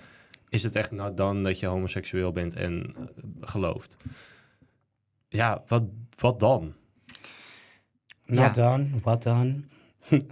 [0.49, 3.03] is het echt not done dat je homoseksueel bent en eh,
[3.41, 3.97] gelooft?
[5.29, 5.83] Ja, wat,
[6.19, 6.73] wat dan?
[8.25, 8.77] Not Ja.
[8.77, 9.61] done, what done?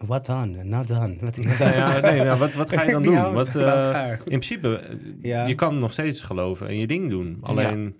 [0.06, 1.18] What done, not done.
[1.22, 3.34] Wat Nou ja, nee, nou, wat, wat ga je dan doen?
[3.34, 5.46] Wat, eh, in principe, Ja.
[5.46, 7.38] je kan nog steeds geloven en je ding doen.
[7.42, 7.96] Alleen,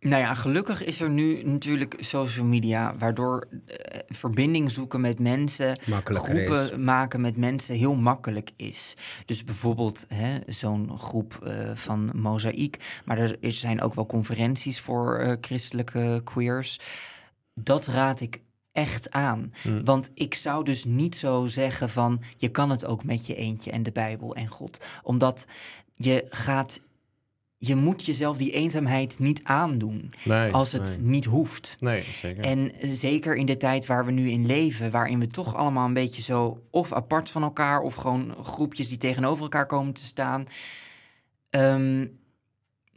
[0.00, 5.78] Nou ja, gelukkig is er nu natuurlijk social media, waardoor eh, verbinding zoeken met mensen,
[6.04, 6.76] groepen is.
[6.76, 8.94] maken met mensen heel makkelijk is.
[9.24, 15.18] Dus bijvoorbeeld hè, zo'n groep eh, van Mozaïek, maar er zijn ook wel conferenties voor
[15.18, 16.80] eh, christelijke queers.
[17.54, 18.40] Dat raad ik
[18.72, 19.52] echt aan.
[19.62, 19.84] Hm.
[19.84, 23.70] Want ik zou dus niet zo zeggen van je kan het ook met je eentje
[23.70, 24.80] en de Bijbel en God.
[25.02, 25.46] Omdat
[25.94, 26.80] je gaat,
[27.58, 31.10] je moet jezelf die eenzaamheid niet aandoen nee, als het nee.
[31.10, 31.76] niet hoeft.
[31.80, 32.44] Nee, zeker.
[32.44, 35.92] En zeker in de tijd waar we nu in leven, waarin we toch allemaal een
[35.92, 40.46] beetje zo of apart van elkaar of gewoon groepjes die tegenover elkaar komen te staan.
[41.50, 42.06] Ehm,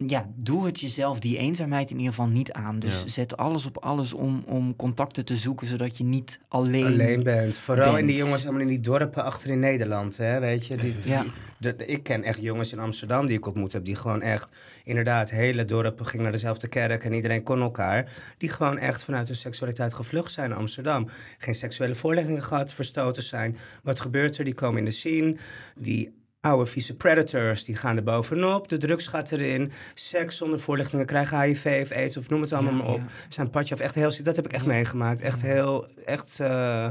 [0.07, 2.79] ja, doe het jezelf die eenzaamheid in ieder geval niet aan.
[2.79, 3.07] Dus Ja.
[3.07, 6.85] zet alles op alles om, om contacten te zoeken, zodat je niet alleen...
[6.85, 7.57] Alleen bent.
[7.57, 10.77] Vooral in die jongens allemaal in die dorpen achter in Nederland, hè, weet je.
[10.77, 11.25] Die, die- Ja.
[11.57, 13.85] de- ik ken echt jongens in Amsterdam die ik ontmoet heb...
[13.85, 14.49] die gewoon echt,
[14.83, 17.03] inderdaad, hele dorpen gingen naar dezelfde kerk...
[17.03, 18.11] en iedereen kon elkaar.
[18.37, 21.07] Die gewoon echt vanuit hun seksualiteit gevlucht zijn in Amsterdam.
[21.37, 23.57] Geen seksuele voorlichtingen gehad, verstoten zijn.
[23.83, 24.43] Wat gebeurt er?
[24.45, 25.35] Die komen in de scene,
[25.75, 26.17] die...
[26.41, 28.67] Oude vieze predators, die gaan er bovenop.
[28.69, 29.71] De drugs gaat erin.
[29.93, 32.97] Seks zonder voorlichtingen krijgen HIV of aids of noem het allemaal Ja, maar op.
[32.99, 33.05] ja.
[33.29, 33.79] Zijn padje af.
[33.79, 34.67] Echt heel, dat heb ik echt Ja.
[34.71, 35.21] meegemaakt.
[35.21, 36.39] Echt heel, echt...
[36.39, 36.87] eh,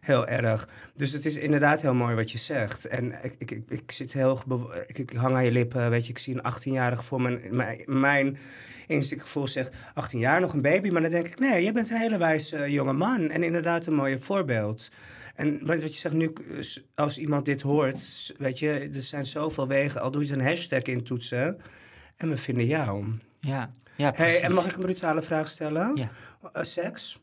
[0.00, 0.68] Heel erg.
[0.94, 2.84] Dus het is inderdaad heel mooi wat je zegt.
[2.84, 4.42] En ik, ik, ik, ik zit heel...
[4.86, 6.10] Ik, ik hang aan je lippen, weet je.
[6.10, 7.40] Ik zie een 18-jarige voor mijn...
[7.50, 8.38] Mijn, mijn
[8.86, 10.90] instinctgevoel zegt 18 jaar, nog een baby.
[10.90, 13.30] Maar dan denk ik, nee, je bent een hele wijze jonge man.
[13.30, 14.88] En inderdaad een mooie voorbeeld.
[15.38, 16.32] En wat wat je zegt nu,
[16.94, 18.32] als iemand dit hoort...
[18.38, 20.00] Weet je, er zijn zoveel wegen.
[20.00, 21.60] Al doe je het een hashtag intoetsen.
[22.16, 23.04] En we vinden jou.
[23.40, 24.40] Ja, ja Hey, precies.
[24.40, 25.96] en mag ik een brutale vraag stellen?
[25.96, 26.10] Ja.
[26.52, 27.18] Eh, seks?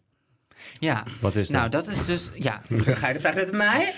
[0.80, 1.04] ja.
[1.22, 1.58] Wat is dat?
[1.58, 2.30] Nou, dat is dus...
[2.36, 2.62] Ja,
[3.00, 3.94] Ga je de vraag net aan mij?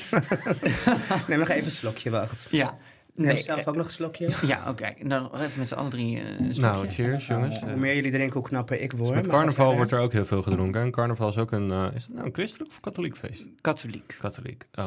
[1.27, 2.47] Neem nog even een slokje, wacht.
[2.49, 2.77] ja.
[3.17, 4.29] Neem Nee, zelf ook nog een slokje.
[4.47, 4.93] Ja, oké.
[5.03, 6.61] Dan even met z'n allen drie eh, slokje.
[6.61, 7.59] nou, cheers jongens.
[7.59, 9.01] Hoe Eh, meer jullie drinken, hoe knapper ik word.
[9.01, 10.81] met Maar ga carnaval wordt er ook heel veel gedronken.
[10.81, 11.71] En carnaval is ook een...
[11.71, 13.47] eh, is het nou een christelijk of katholiek feest?
[13.61, 14.15] Katholiek.
[14.19, 14.63] Katholiek.
[14.75, 14.85] Oh.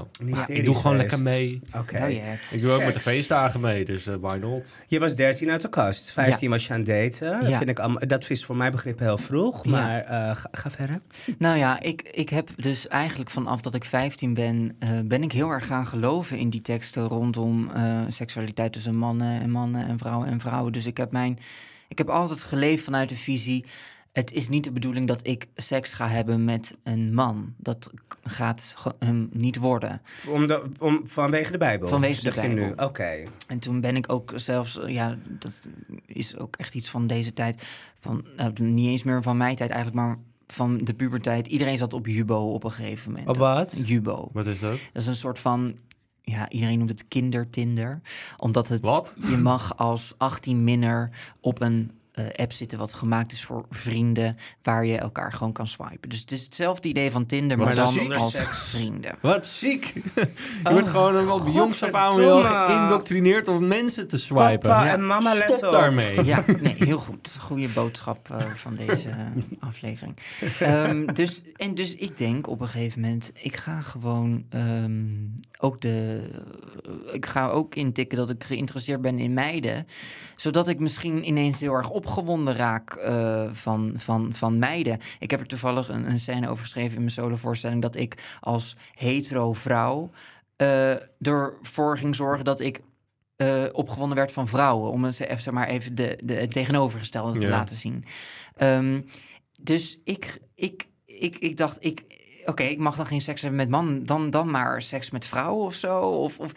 [0.49, 1.11] Ik doe gewoon feest.
[1.11, 1.61] lekker mee.
[1.77, 1.97] Oké.
[2.03, 2.11] Oh,
[2.51, 4.73] Ik doe ook met de feestdagen mee, dus eh why not?
[4.87, 6.11] Je was 13 uit de kast.
[6.11, 7.40] 15 was je aan het daten.
[7.40, 7.57] Dat, Ja.
[7.59, 9.64] vind ik allemaal, dat is voor mijn begrip heel vroeg.
[9.64, 9.71] Ja.
[9.71, 11.01] Maar eh, ga, ga verder.
[11.38, 15.33] Nou ja, ik, ik heb dus eigenlijk vanaf dat ik 15 ben, eh, ben ik
[15.33, 19.98] heel erg gaan geloven in die teksten rondom eh, seksualiteit tussen mannen en mannen en
[19.98, 20.72] vrouwen en vrouwen.
[20.72, 21.38] Dus ik heb mijn,
[21.88, 23.64] ik heb altijd geleefd vanuit de visie.
[24.12, 27.54] het is niet de bedoeling dat ik seks ga hebben met een man.
[27.56, 27.90] Dat
[28.22, 30.02] gaat hem niet worden.
[30.28, 31.88] Om de, om, vanwege de Bijbel?
[31.88, 32.66] Vanwege de Bijbel.
[32.66, 32.72] nu?
[32.76, 33.24] Oké.
[33.46, 35.68] En toen ben ik ook zelfs, ja, dat
[36.06, 37.62] is ook echt iets van deze tijd.
[37.98, 40.18] Van, nou, niet eens meer van mijn tijd eigenlijk, maar
[40.52, 41.46] van de puberteit.
[41.46, 43.28] Iedereen zat op Jubo op een gegeven moment.
[43.28, 43.87] Op wat?
[43.87, 44.28] Jubo.
[44.33, 44.78] Wat is dat?
[44.92, 45.76] Dat is een soort van,
[46.22, 48.00] ja, iedereen noemt het kindertinder.
[48.37, 49.14] Omdat het, Wat?
[49.28, 51.90] je mag als 18 minner op een
[52.28, 56.09] eh, app zitten wat gemaakt is voor vrienden, waar je elkaar gewoon kan swipen.
[56.09, 58.68] Dus het is hetzelfde idee van Tinder, Wat maar dan als seks.
[58.70, 59.14] vrienden.
[59.20, 59.92] Wat ziek.
[60.64, 64.59] je wordt gewoon een op jongs af aan wel geïndoctrineerd om mensen te swipen.
[64.59, 65.70] Papa Ja, en mama, let Stop op.
[65.72, 66.24] daarmee.
[66.24, 67.37] Ja, nee, heel goed.
[67.40, 69.16] Goede boodschap eh, van deze eh,
[69.61, 70.16] aflevering.
[70.61, 75.04] Ehm, dus, en dus ik denk op een gegeven moment, ik ga gewoon ehm,
[75.59, 76.20] ook de.
[77.12, 79.87] ik ga ook intikken dat ik geïnteresseerd ben in meiden.
[80.37, 84.99] Zodat ik misschien ineens heel erg opgewonden raak eh, van, van, van meiden.
[85.18, 87.83] Ik heb er toevallig een, een scène over geschreven in mijn solovoorstelling.
[87.83, 90.11] Dat ik als hetero vrouw
[90.57, 92.81] eh, ervoor ging zorgen dat ik
[93.37, 94.90] eh, opgewonden werd van vrouwen.
[94.90, 97.51] Om even, zeg maar even de, de, het tegenovergestelde te Ja.
[97.51, 98.05] laten zien.
[98.57, 99.01] Ehm,
[99.62, 102.05] dus ik, ik, ik, ik dacht, ik,
[102.44, 105.64] oké, ik mag dan geen seks hebben met man, dan, dan maar seks met vrouwen
[105.66, 106.01] of zo.
[106.01, 106.53] Of, of,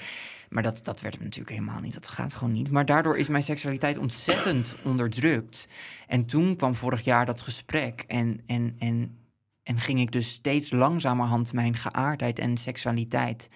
[0.53, 1.93] maar dat, dat werd het natuurlijk helemaal niet.
[1.93, 2.71] Dat gaat gewoon niet.
[2.71, 5.67] Maar daardoor is mijn seksualiteit ontzettend onderdrukt.
[6.07, 8.03] En toen kwam vorig jaar dat gesprek.
[8.07, 9.17] En, en, en,
[9.63, 13.49] en ging ik dus steeds langzamerhand mijn geaardheid en seksualiteit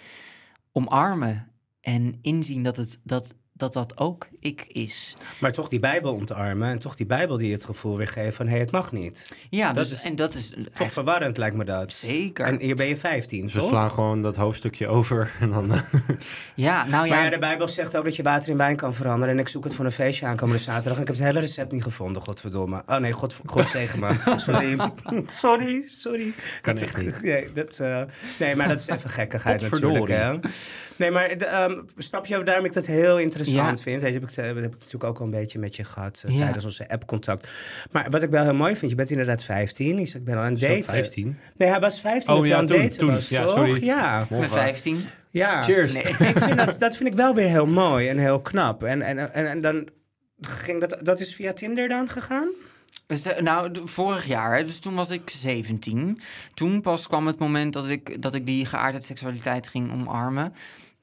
[0.71, 1.51] omarmen.
[1.81, 5.15] En inzien dat het, dat, dat, dat ook ik is.
[5.39, 8.35] Maar toch die Bijbel ontarmen en toch die Bijbel die je het gevoel weer geeft
[8.35, 9.35] van hé, het mag niet.
[9.49, 11.93] Ja, Dat dus, is en dat is Toch verwarrend lijkt me dat.
[11.93, 12.45] zeker.
[12.45, 13.69] En hier ben je 15, Dus we toch?
[13.69, 15.71] slaan gewoon dat hoofdstukje over en dan...
[15.73, 15.79] eh,
[16.55, 18.93] ja, nou ja, Maar ja, de Bijbel zegt ook dat je water in wijn kan
[18.93, 19.33] veranderen.
[19.33, 20.95] En ik zoek het voor een feestje aankomende zaterdag.
[20.95, 22.83] En ik heb het hele recept niet gevonden, godverdomme.
[22.85, 24.15] Oh nee, god, god zegen me.
[24.37, 24.77] Sorry.
[25.27, 26.33] sorry, sorry.
[26.61, 27.21] Kan Dat- echt niet.
[27.21, 28.01] Nee, dat, eh,
[28.39, 30.07] nee, maar dat is even gekkigheid natuurlijk.
[30.07, 30.39] Hè?
[30.97, 33.83] Nee, maar de, ehm, snap je waarom ik dat heel interessant Ja.
[33.83, 34.01] vind?
[34.01, 36.31] Dat heb, ik, dat heb ik natuurlijk ook al een beetje met je gehad eh,
[36.33, 36.39] Ja.
[36.43, 37.47] tijdens onze app-contact.
[37.91, 39.99] Maar wat ik wel heel mooi vind, je bent inderdaad 15.
[39.99, 40.83] Ik ben al aan het zo daten.
[40.85, 41.37] 15.
[41.55, 43.09] Nee, hij was 15 Oh, toen ja, hij aan toen, daten toen.
[43.09, 43.51] was, Ja, toch?
[43.55, 43.83] sorry.
[43.83, 44.21] Ja.
[44.21, 44.97] ik ben 15.
[45.31, 45.63] ja.
[45.63, 45.93] Cheers.
[45.93, 48.83] Nee, ik vind dat, dat vind ik wel weer heel mooi en heel knap.
[48.83, 49.87] En, en, en, en dan
[50.41, 52.47] ging dat, dat is via Tinder dan gegaan?
[53.07, 56.19] Dus, eh, nou, vorig jaar, hè, dus toen was ik 17.
[56.53, 60.53] Toen pas kwam het moment dat ik, dat ik die geaardheid seksualiteit ging omarmen.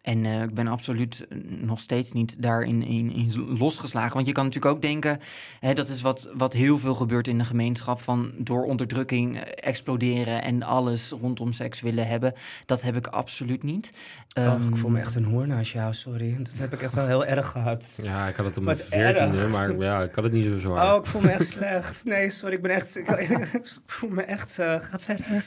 [0.04, 4.14] En eh, ik ben absoluut nog steeds niet daarin in, in losgeslagen.
[4.14, 5.20] Want je kan natuurlijk ook denken,
[5.60, 8.02] hè, dat is wat, wat heel veel gebeurt in de gemeenschap.
[8.02, 12.32] Van door onderdrukking eh, exploderen en alles rondom seks willen hebben.
[12.66, 13.92] Dat heb ik absoluut niet.
[14.38, 16.36] oh, Ehm, ik voel me echt een hoer naast jou, sorry.
[16.42, 17.98] Dat heb ik echt wel heel erg gehad.
[18.02, 18.78] Ja, ik had het Wat mijn
[19.14, 19.48] 14e, erg.
[19.50, 20.92] maar ja, ik had het niet zo zwaar.
[20.94, 22.04] Oh, ik voel me echt slecht.
[22.04, 22.96] Nee, sorry, ik ben echt...
[22.96, 23.08] Ik,
[23.52, 24.58] ik voel me echt...
[24.58, 25.44] eh, ga verder.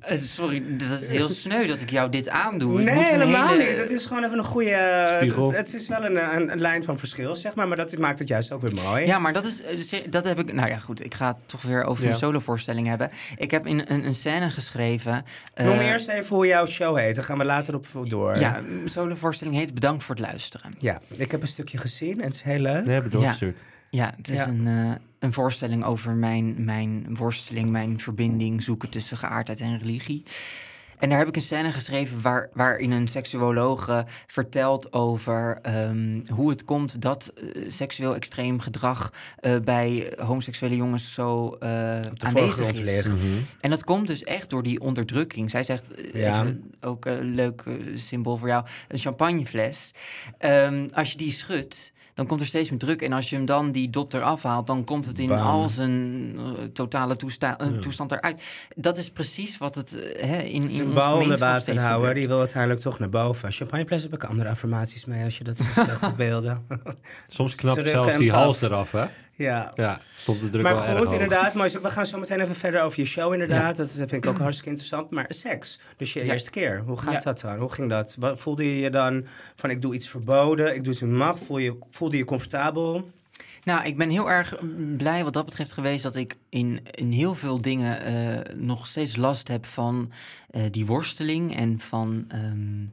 [0.00, 2.78] Eh, sorry, dat is heel sneu dat ik jou dit aandoe.
[2.80, 3.76] Ik Nee, moet helemaal hele- niet.
[3.76, 5.06] Het is gewoon even een goede...
[5.16, 5.46] Spiegel.
[5.48, 7.68] Het, het is wel een, een, een lijn van verschil, zeg maar.
[7.68, 9.06] Maar dat maakt het juist ook weer mooi.
[9.06, 10.52] Ja, maar dat is eh, dus, dat heb ik.
[10.52, 11.04] Nou ja, goed.
[11.04, 12.10] Ik ga het toch weer over Ja.
[12.10, 13.10] een solovoorstelling hebben.
[13.36, 15.24] Ik heb in een, een scène geschreven.
[15.54, 17.14] eh, Noem eerst even hoe jouw show heet.
[17.14, 18.38] Dan gaan we later op door.
[18.38, 20.74] Ja, solovoorstelling heet Bedankt voor het luisteren.
[20.78, 22.84] Ja, ik heb een stukje gezien en het is heel leuk.
[22.84, 23.62] Nee, heb ik doorgestuurd.
[23.90, 24.46] Ja, het is Ja.
[24.48, 24.90] Een, eh,
[25.22, 30.22] een voorstelling over mijn, mijn worsteling, mijn verbinding zoeken tussen geaardheid en religie.
[30.98, 36.50] En daar heb ik een scène geschreven waar, waarin een seksuologe vertelt over ehm, hoe
[36.50, 41.60] het komt dat eh, seksueel extreem gedrag eh, bij homoseksuele jongens zo eh
[42.14, 42.78] de aanwezig is.
[42.78, 43.14] ligt.
[43.14, 43.42] Mhm.
[43.60, 45.50] En dat komt dus echt door die onderdrukking.
[45.50, 46.40] Zij zegt, eh, Ja.
[46.40, 49.94] even ook een leuk eh, symbool voor jou, een champagnefles.
[50.38, 53.02] Ehm, als je die schudt, dan komt er steeds meer druk.
[53.02, 55.38] En als je hem dan die dop eraf haalt, dan komt het in Bam.
[55.38, 57.78] al zijn eh, totale toesta- eh, Ja.
[57.78, 58.42] toestand eruit.
[58.76, 61.78] Dat is precies wat het eh, hè, in, in een bal onder gemeenschap water steeds
[61.78, 62.16] houden, gebeurt.
[62.16, 63.52] die wil uiteindelijk toch naar boven.
[63.52, 66.66] Champagnefles heb ik andere affirmaties mee als je dat zo zegt op beelden.
[67.28, 69.04] Soms knapt zelfs die hals eraf, hè?
[69.42, 69.72] Ja.
[69.74, 71.70] Ja, stond de druk Maar wel erg goed, inderdaad, mooi.
[71.82, 73.76] We gaan zo meteen even verder over je show, inderdaad.
[73.76, 75.10] Dat vind ik ook hartstikke interessant.
[75.10, 76.32] Maar seks, dus je Ja.
[76.32, 76.82] eerste keer.
[76.86, 77.20] Hoe gaat Ja.
[77.20, 77.58] dat dan?
[77.58, 78.16] Hoe ging dat?
[78.18, 79.26] Wat, voelde je je dan
[79.56, 81.38] van ik doe iets verboden, ik doe het in mag?
[81.38, 83.10] Voel je, voelde je comfortabel?
[83.64, 84.54] Nou, ik ben heel erg
[84.96, 89.16] blij wat dat betreft geweest dat ik in, in heel veel dingen eh, nog steeds
[89.16, 90.12] last heb van
[90.50, 92.84] eh, die worsteling en van ehm,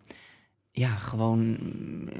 [0.71, 1.57] ja, gewoon,
[2.13, 2.19] eh,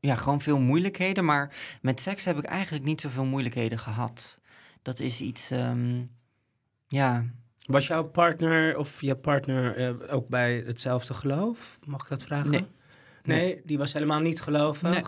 [0.00, 1.24] ja, gewoon veel moeilijkheden.
[1.24, 4.38] Maar met seks heb ik eigenlijk niet zoveel moeilijkheden gehad.
[4.82, 6.02] Dat is iets, ehm,
[6.88, 7.24] ja,
[7.66, 11.78] Was jouw partner of je partner eh, ook bij hetzelfde geloof?
[11.86, 12.50] Mag ik dat vragen?
[12.50, 12.66] Nee.
[13.22, 14.92] Nee, die was helemaal niet gelovig?
[14.92, 15.02] Nee.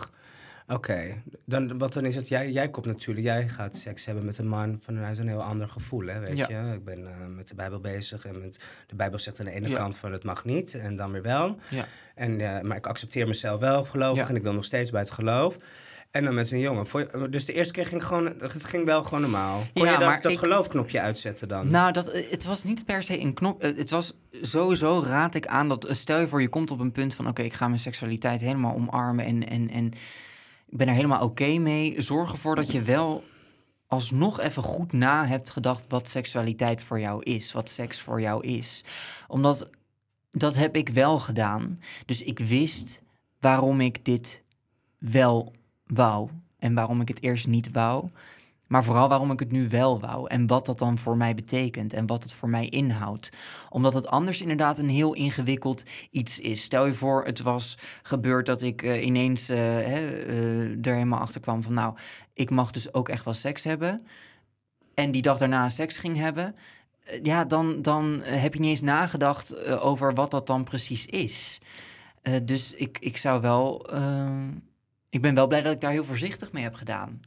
[0.71, 4.37] Oké, dan, wat dan is het, jij, jij komt natuurlijk, jij gaat seks hebben met
[4.37, 6.47] een man vanuit een heel ander gevoel, hè, weet Ja.
[6.49, 6.73] je.
[6.73, 9.69] Ik ben eh, met de Bijbel bezig en met, de Bijbel zegt aan de ene
[9.69, 9.75] Ja.
[9.75, 11.57] kant van het mag niet en dan weer wel.
[11.69, 11.85] Ja.
[12.15, 15.11] En, eh, maar ik accepteer mezelf wel gelovig en ik wil nog steeds bij het
[15.11, 15.57] geloof.
[16.11, 16.85] En dan met een jongen.
[17.31, 19.63] Dus de eerste keer ging gewoon, het ging wel gewoon normaal.
[19.73, 21.71] Kon Ja, je dat, dat ik- geloofknopje uitzetten dan?
[21.71, 23.61] Nou, dat, eh, het was niet per se een knop.
[23.61, 25.87] Het was sowieso raad ik aan dat.
[25.89, 28.73] Stel je voor, je komt op een punt van: oké, ik ga mijn seksualiteit helemaal
[28.75, 29.25] omarmen.
[29.25, 29.91] En, en, en
[30.71, 32.01] ik ben er helemaal oké mee.
[32.01, 33.23] Zorg ervoor dat je wel
[33.87, 37.51] alsnog even goed na hebt gedacht wat seksualiteit voor jou is.
[37.51, 38.83] Wat seks voor jou is.
[39.27, 39.69] Omdat
[40.31, 41.79] dat heb ik wel gedaan.
[42.05, 43.01] Dus ik wist
[43.39, 44.43] waarom ik dit
[44.97, 45.53] wel
[45.85, 46.29] wou.
[46.59, 48.09] En waarom ik het eerst niet wou.
[48.71, 50.29] Maar vooral waarom ik het nu wel wou.
[50.29, 51.93] En wat dat dan voor mij betekent.
[51.93, 53.29] En wat het voor mij inhoudt.
[53.69, 56.61] Omdat het anders inderdaad een heel ingewikkeld iets is.
[56.61, 61.19] Stel je voor, het was gebeurd dat ik eh, ineens eh, hè, eh, er helemaal
[61.19, 61.73] achter kwam van...
[61.73, 61.95] nou,
[62.33, 64.07] ik mag dus ook echt wel seks hebben.
[64.93, 66.55] En die dag daarna seks ging hebben.
[67.23, 71.61] Ja, dan, dan heb je niet eens nagedacht over wat dat dan precies is.
[72.43, 73.89] Dus ik, ik zou wel...
[75.11, 77.19] ik ben wel blij dat ik daar heel voorzichtig mee heb gedaan.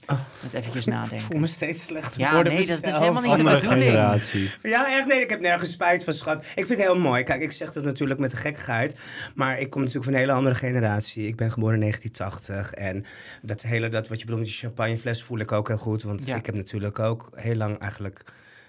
[0.43, 1.21] Met eventjes Ik nadenken.
[1.21, 3.83] voel me steeds slechter Ja, worden nee, dat is helemaal niet de bedoeling.
[3.83, 4.51] generatie.
[4.63, 6.45] Ja, echt nee, ik heb nergens spijt van, schat.
[6.45, 7.23] Ik vind het heel mooi.
[7.23, 8.97] Kijk, ik zeg dat natuurlijk met de gekkigheid.
[9.35, 11.27] Maar ik kom natuurlijk van een hele andere generatie.
[11.27, 12.73] Ik ben geboren in 1980.
[12.73, 13.05] En
[13.43, 16.03] dat hele, dat wat je bedoelt met die champagnefles voel ik ook heel goed.
[16.03, 16.37] Want Ja.
[16.37, 18.23] ik heb natuurlijk ook heel lang eigenlijk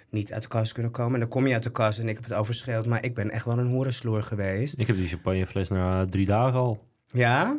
[0.09, 1.13] niet uit de kast kunnen komen.
[1.13, 2.85] En dan kom je uit de kast en ik heb het overschreeuwd.
[2.85, 4.79] Maar ik ben echt wel een horensloer geweest.
[4.79, 6.83] Ik heb die champagnefles na drie dagen al.
[7.05, 7.57] Ja?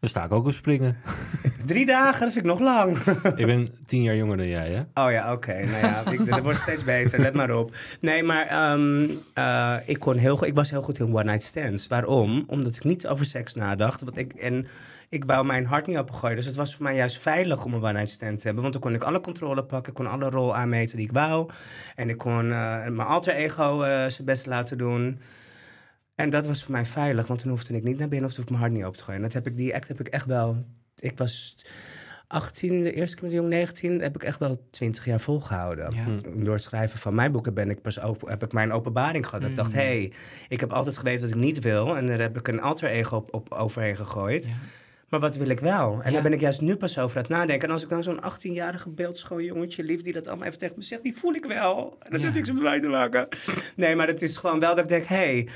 [0.00, 0.96] Daar sta ik ook op springen.
[1.66, 2.98] Drie dagen, dat vind ik nog lang.
[3.36, 5.04] ik ben tien jaar jonger dan jij, hè?
[5.04, 5.52] Oh ja, oké.
[5.64, 7.20] Nou ja, ik, dat wordt steeds beter.
[7.20, 7.74] Let maar op.
[8.00, 11.86] Nee, maar ehm, eh, ik, kon heel, goed- ik was heel goed in one-night stands.
[11.86, 12.44] Waarom?
[12.46, 14.00] Omdat ik niet over seks nadacht.
[14.02, 14.66] Want ik, en
[15.08, 16.36] ik wou mijn hart niet opengooien.
[16.36, 18.62] Dus het was voor mij juist veilig om een one-night stand te hebben.
[18.62, 19.88] Want dan kon ik alle controle pakken.
[19.92, 21.50] Ik kon alle rol aanmeten die ik wou.
[21.96, 25.20] En ik kon eh, mijn alter ego eh, zijn best laten doen.
[26.20, 27.26] En dat was voor mij veilig.
[27.26, 29.02] Want toen hoefde ik niet naar binnen of hoefde ik mijn hart niet op te
[29.02, 29.22] gooien.
[29.22, 30.64] En dat heb ik, die act heb ik echt wel...
[30.96, 31.56] Ik was
[32.26, 35.94] 18, de eerste keer met Jong 19, heb ik echt wel 20 jaar volgehouden.
[35.94, 36.30] Ja.
[36.44, 39.44] Door het schrijven van mijn boeken ben ik pas op, heb ik mijn openbaring gehad.
[39.44, 40.12] Ik dacht, hé, hey,
[40.48, 41.96] ik heb altijd geweten wat ik niet wil.
[41.96, 44.44] En daar heb ik een alter ego op, op overheen gegooid.
[44.44, 44.52] Ja.
[45.08, 45.92] Maar wat wil ik wel?
[45.92, 46.12] En Ja.
[46.12, 47.68] daar ben ik juist nu pas over aan het nadenken.
[47.68, 50.82] En als ik dan zo'n 18-jarige beeldschoon jongetje lief die dat allemaal even tegen me
[50.82, 51.96] zegt, die voel ik wel.
[51.98, 53.28] En dat heeft niks met mij te maken.
[53.76, 55.48] Nee, maar het is gewoon wel dat ik denk, hé, hey,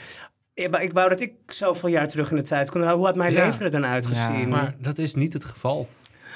[0.55, 2.81] ik wou- ik wou dat ik zoveel jaar terug in de tijd kon.
[2.81, 3.45] Nou, hoe had mijn Ja.
[3.47, 4.49] leven er dan uitgezien?
[4.49, 5.89] Maar dat is niet het geval.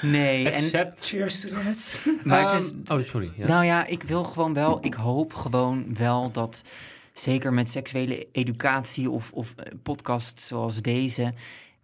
[0.03, 1.05] Nee, en, Except...
[1.07, 2.01] Cheers to that.
[2.25, 3.31] maar het is, Ehm, oh, sorry.
[3.37, 3.47] Ja.
[3.47, 6.63] Nou ja, ik wil gewoon wel, ik hoop gewoon wel dat,
[7.13, 11.33] zeker met seksuele educatie of, of eh, podcasts zoals deze,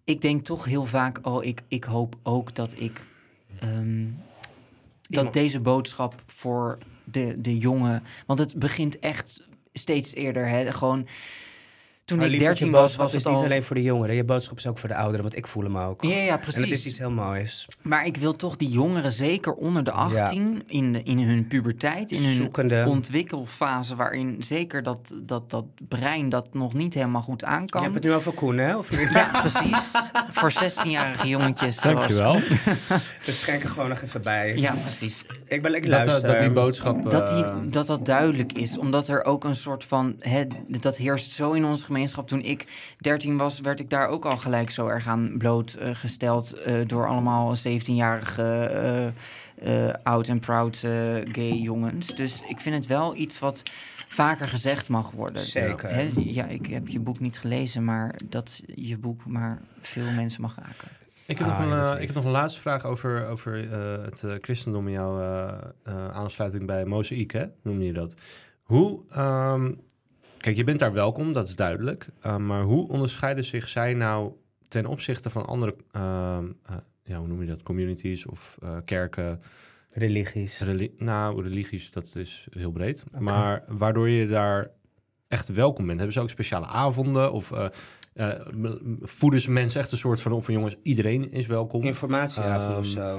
[0.04, 3.00] ik denk toch heel vaak, oh, ik, ik hoop ook dat ik,
[3.60, 4.12] ehm, dat
[5.08, 11.06] Iemand- deze boodschap voor de, de jongen, want het begint echt steeds eerder, hè, gewoon...
[12.04, 13.42] Toen Maar ik lieverd, je 13 was, was het is niet al...
[13.44, 14.14] alleen voor de jongeren.
[14.14, 16.02] Je boodschap is ook voor de ouderen, want ik voel hem ook.
[16.02, 16.54] Ja, ja, precies.
[16.56, 17.66] En het is iets heel moois.
[17.82, 22.10] Maar ik wil toch die jongeren, zeker onder de 18, in, de, in hun puberteit,
[22.10, 22.84] in hun Zoekende.
[22.88, 27.82] ontwikkelfase, waarin zeker dat, dat, dat brein dat nog niet helemaal goed aan Je kan.
[27.82, 28.76] hebt het nu over Koen, hè?
[28.76, 29.10] Of niet?
[29.12, 29.90] Ja, precies.
[30.30, 31.80] Voor 16-jarige jongetjes.
[31.80, 32.40] zoals- Dankjewel.
[33.24, 34.56] Dus schenk er gewoon nog even bij.
[34.56, 35.24] Ja, precies.
[35.46, 36.20] Ik, ben, ik Dat, luister.
[36.20, 37.10] dat, dat die boodschap...
[37.10, 38.78] Dat, die, eh, dat dat duidelijk is.
[38.78, 40.14] Omdat er ook een soort van...
[40.18, 41.92] Hè, dat heerst zo in onze gemeenschap.
[42.26, 42.66] Toen ik
[42.98, 46.52] 13 was, werd ik daar ook al gelijk zo erg aan blootgesteld...
[46.52, 49.06] eh, door allemaal 17-jarige eh,
[49.88, 50.90] eh, oud en proud eh,
[51.32, 52.06] gay jongens.
[52.16, 53.62] Dus ik vind het wel iets wat
[54.08, 55.42] vaker gezegd mag worden.
[55.42, 55.90] Zeker.
[55.90, 60.42] Hè, ja, ik heb je boek niet gelezen, maar dat je boek maar veel mensen
[60.42, 60.88] mag raken.
[61.26, 64.04] Ik heb, Ah, nog ja, een, ik heb nog een laatste vraag over, over eh,
[64.04, 65.52] het christendom in jouw eh,
[65.82, 67.44] eh, aansluiting bij Mozaïek, hè?
[67.62, 68.14] noem je dat.
[68.62, 69.72] Hoe, ehm,
[70.44, 72.06] kijk, je bent daar welkom, dat is duidelijk.
[72.20, 74.32] eh, maar hoe onderscheiden zich zij nou
[74.68, 79.40] ten opzichte van andere, ehm, eh, ja, hoe noem je dat, communities of eh, kerken?
[79.96, 80.58] Religies.
[80.60, 83.04] Reli- nou, religies, dat is heel breed.
[83.18, 84.70] Maar waardoor je daar
[85.28, 85.96] echt welkom bent.
[85.98, 87.52] Hebben ze ook speciale avonden of...
[87.52, 87.66] eh,
[88.14, 88.40] eh,
[89.00, 91.82] voeden ze mensen echt een soort van op van jongens, iedereen is welkom.
[91.82, 93.18] Informatieavond of Ehm, zo.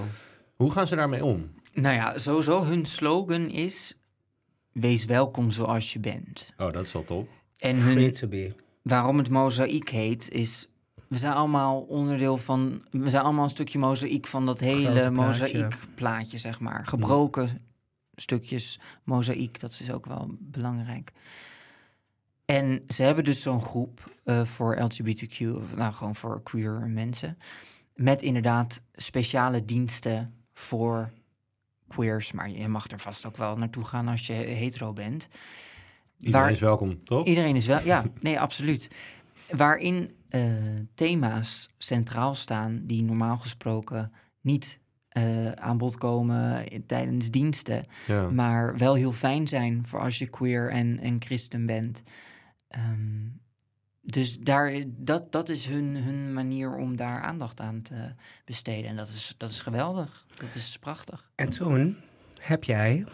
[0.55, 1.51] Hoe gaan ze daarmee om?
[1.73, 3.99] Nou ja, sowieso hun slogan is...
[4.79, 6.53] Wees welkom zoals je bent.
[6.57, 7.29] Oh, dat is wel top.
[7.57, 8.53] En Free hun, to be.
[8.81, 10.69] waarom het mozaïek heet, is...
[11.07, 12.83] We zijn allemaal onderdeel van...
[12.91, 15.09] We zijn allemaal een stukje mozaïek van dat hele plaatje.
[15.11, 16.87] mozaïekplaatje, zeg maar.
[16.87, 17.61] Gebroken
[18.15, 21.11] stukjes mozaïek, dat is ook wel belangrijk.
[22.45, 27.37] En ze hebben dus zo'n groep eh, voor LGBTQ, of nou gewoon voor queer mensen.
[27.93, 31.11] met inderdaad speciale diensten voor
[31.87, 32.31] queers.
[32.31, 35.27] Maar je mag er vast ook wel naartoe gaan als je hetero bent.
[36.19, 37.25] Iedereen Waar- is welkom, toch?
[37.25, 38.89] Iedereen is wel, ja, nee, absoluut.
[39.49, 40.41] Waarin eh,
[40.93, 44.79] thema's centraal staan die normaal gesproken niet
[45.09, 48.29] eh, aan bod komen tijdens diensten, Ja.
[48.29, 52.01] maar wel heel fijn zijn voor als je queer en, en christen bent.
[52.67, 53.27] Ehm,
[54.05, 58.13] dus daar, dat, dat is hun, hun manier om daar aandacht aan te
[58.45, 58.89] besteden.
[58.89, 60.25] En dat is, dat is geweldig.
[60.39, 61.29] Dat is prachtig.
[61.35, 61.97] En toen
[62.39, 63.05] heb jij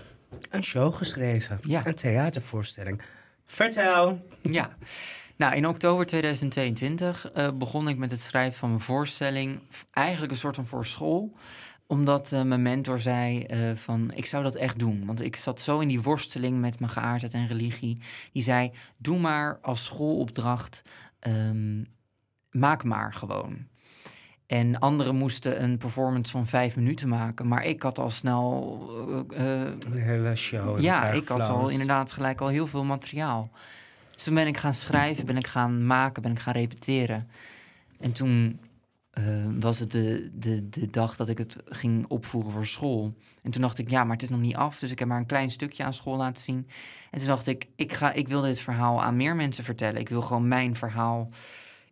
[0.50, 1.60] een show geschreven.
[1.62, 1.86] Ja.
[1.86, 3.02] Een theatervoorstelling.
[3.46, 4.28] Vertel.
[4.42, 4.76] Ja.
[5.36, 9.60] Nou, in oktober 2022 eh, begon ik met het schrijven van mijn voorstelling.
[9.92, 11.34] Eigenlijk een soort van voor school.
[11.92, 15.06] Omdat eh, mijn mentor zei eh, van, ik zou dat echt doen.
[15.06, 17.98] Want ik zat zo in die worsteling met mijn geaardheid en religie.
[18.32, 20.82] Die zei, doe maar als schoolopdracht,
[21.20, 21.84] ehm,
[22.52, 23.68] maak maar gewoon.
[24.48, 27.48] En anderen moesten een performance van vijf minuten maken.
[27.48, 30.80] Maar ik had al snel eh, Een hele show.
[30.80, 33.50] ja, ik had al inderdaad gelijk al heel veel materiaal.
[34.14, 37.30] Dus toen ben ik gaan schrijven, ben ik gaan maken, ben ik gaan repeteren.
[38.00, 38.60] En toen
[39.12, 39.24] eh,
[39.59, 43.14] was het de, de, de dag dat ik het ging opvoeren voor school.
[43.43, 44.80] En toen dacht ik, ja, maar het is nog niet af.
[44.80, 46.68] Dus ik heb maar een klein stukje aan school laten zien.
[47.12, 49.99] En toen dacht ik, ik, ga, ik wil dit verhaal aan meer mensen vertellen.
[50.01, 51.30] Ik wil gewoon mijn verhaal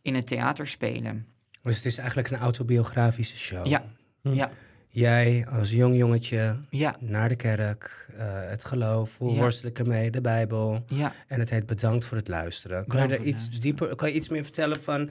[0.02, 1.26] in het theater spelen.
[1.64, 3.66] Dus het is eigenlijk een autobiografische show.
[3.68, 3.84] Ja,
[4.22, 4.34] Hm.
[4.34, 4.50] ja,
[4.92, 9.40] Jij als jong jongetje ja, naar de kerk, eh, het geloof, hoe Ja.
[9.42, 10.84] worstel ik ermee, de Bijbel.
[10.88, 11.14] ja.
[11.28, 12.78] En het heet Bedankt voor het luisteren.
[12.78, 13.62] Kan Bedankt je er iets luisteren.
[13.62, 15.10] dieper, kan je iets meer vertellen van...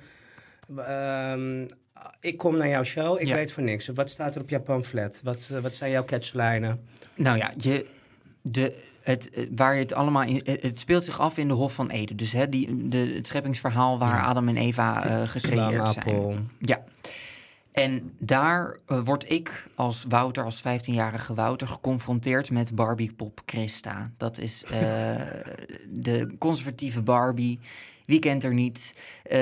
[0.77, 1.67] ehm,
[2.21, 3.35] ik kom naar jouw show, ik Ja.
[3.35, 3.89] weet van niks.
[3.89, 5.21] Wat staat er op jouw pamflet?
[5.25, 6.81] Wat, eh, wat zijn jouw catchlijnen?
[7.15, 7.87] Nou ja, je,
[8.43, 10.41] de, het, eh, waar je het allemaal in.
[10.45, 12.17] Het, speelt zich af in de Hof van Eden.
[12.17, 14.23] Dus hè, die, de, het scheppingsverhaal waar Ja.
[14.25, 16.51] Adam en Eva eh gecreëerd zijn.
[16.59, 16.85] Ja.
[17.73, 24.11] En daar word ik als Wouter, als 15-jarige Wouter, geconfronteerd met Barbie Pop Christa.
[24.17, 24.65] Dat is
[25.91, 27.59] de conservatieve Barbie.
[28.09, 28.95] Wie kent er niet?
[29.23, 29.39] Eh,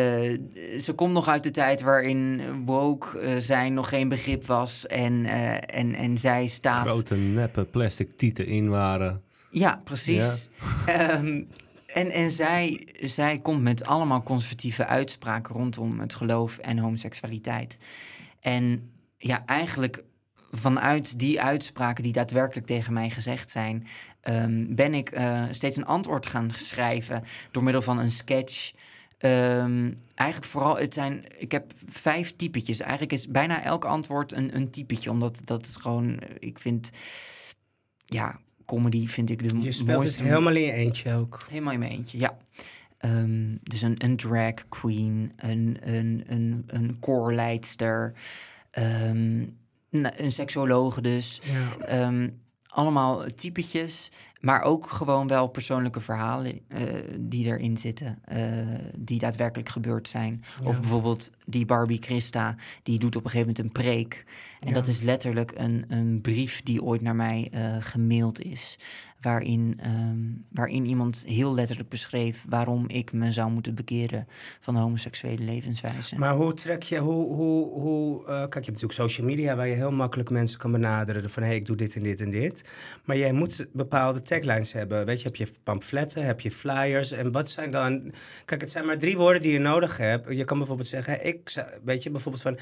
[0.80, 4.86] ze komt nog uit de tijd waarin woke eh, zijn nog geen begrip was.
[4.86, 6.86] En, eh, en, en zij staat...
[6.86, 9.22] Grote neppe plastic tieten in waren.
[9.50, 10.48] Ja, precies.
[10.86, 11.42] Ehm,
[11.86, 17.78] en en zij, zij komt met allemaal conservatieve uitspraken rondom het geloof en homoseksualiteit.
[18.40, 20.04] En ja, eigenlijk
[20.50, 23.86] vanuit die uitspraken die daadwerkelijk tegen mij gezegd zijn,
[24.26, 28.72] ehm, ben ik eh, steeds een antwoord gaan schrijven door middel van een sketch.
[29.18, 32.80] Ehm, eigenlijk vooral, het zijn, ik heb vijf typetjes.
[32.80, 36.90] Eigenlijk is bijna elk antwoord een, een typetje, omdat dat is gewoon, ik vind,
[38.04, 40.22] ja, comedy vind ik de Je speelt het mooiste.
[40.22, 41.46] helemaal in je eentje ook.
[41.48, 42.38] Helemaal in mijn eentje, ja.
[42.98, 48.12] Ehm, dus een, een drag queen, een, een, een, een koorleidster,
[49.90, 51.40] een seksuologe dus.
[51.78, 52.20] Ja.
[52.76, 54.10] Allemaal typetjes,
[54.40, 56.82] maar ook gewoon wel persoonlijke verhalen eh,
[57.20, 58.38] die erin zitten, eh,
[58.98, 60.44] die daadwerkelijk gebeurd zijn.
[60.64, 64.24] Of bijvoorbeeld die Barbie Christa, die doet op een gegeven moment een preek.
[64.58, 64.74] En Ja.
[64.74, 68.78] dat is letterlijk een, een brief die ooit naar mij eh gemaild is.
[69.26, 70.18] Waarin, ehm,
[70.52, 74.26] waarin iemand heel letterlijk beschreef waarom ik me zou moeten bekeren
[74.60, 76.18] van de homoseksuele levenswijze.
[76.18, 79.68] Maar hoe trek je, hoe, hoe, hoe eh, kijk, je hebt natuurlijk social media waar
[79.68, 82.30] je heel makkelijk mensen kan benaderen van hé, hey, ik doe dit en dit en
[82.30, 82.64] dit.
[83.04, 85.06] Maar jij moet bepaalde taglines hebben.
[85.06, 88.12] Weet je, heb je pamfletten, heb je flyers en wat zijn dan...
[88.44, 90.32] Kijk, het zijn maar drie woorden die je nodig hebt.
[90.34, 92.58] Je kan bijvoorbeeld zeggen, ik, zou- weet je, bijvoorbeeld van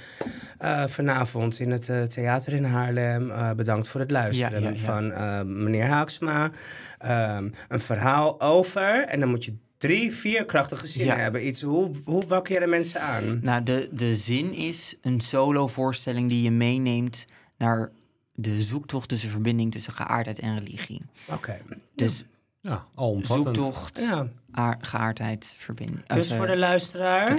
[0.58, 4.62] eh, vanavond in het eh, theater in Haarlem, bedankt voor het luisteren.
[4.62, 4.80] Ja, ja, ja.
[4.80, 6.50] Van meneer Haaksma,
[6.98, 9.54] ehm, een verhaal over en dan moet je...
[9.78, 11.22] Drie, vier krachtige zinnen Ja.
[11.22, 11.46] hebben.
[11.46, 13.38] Iets, hoe, hoe wakker je de mensen aan?
[13.42, 17.26] Nou, de, de zin is een solo-voorstelling die je meeneemt
[17.58, 17.90] naar
[18.34, 21.02] de zoektocht tussen verbinding tussen geaardheid en religie.
[21.28, 21.60] Oké.
[21.94, 22.24] Dus
[22.60, 23.56] Ja, alomvattend.
[23.56, 24.28] zoektocht, Ja.
[24.50, 26.06] aar- geaardheid, verbinding.
[26.06, 27.38] Dus of, voor eh, de luisteraar.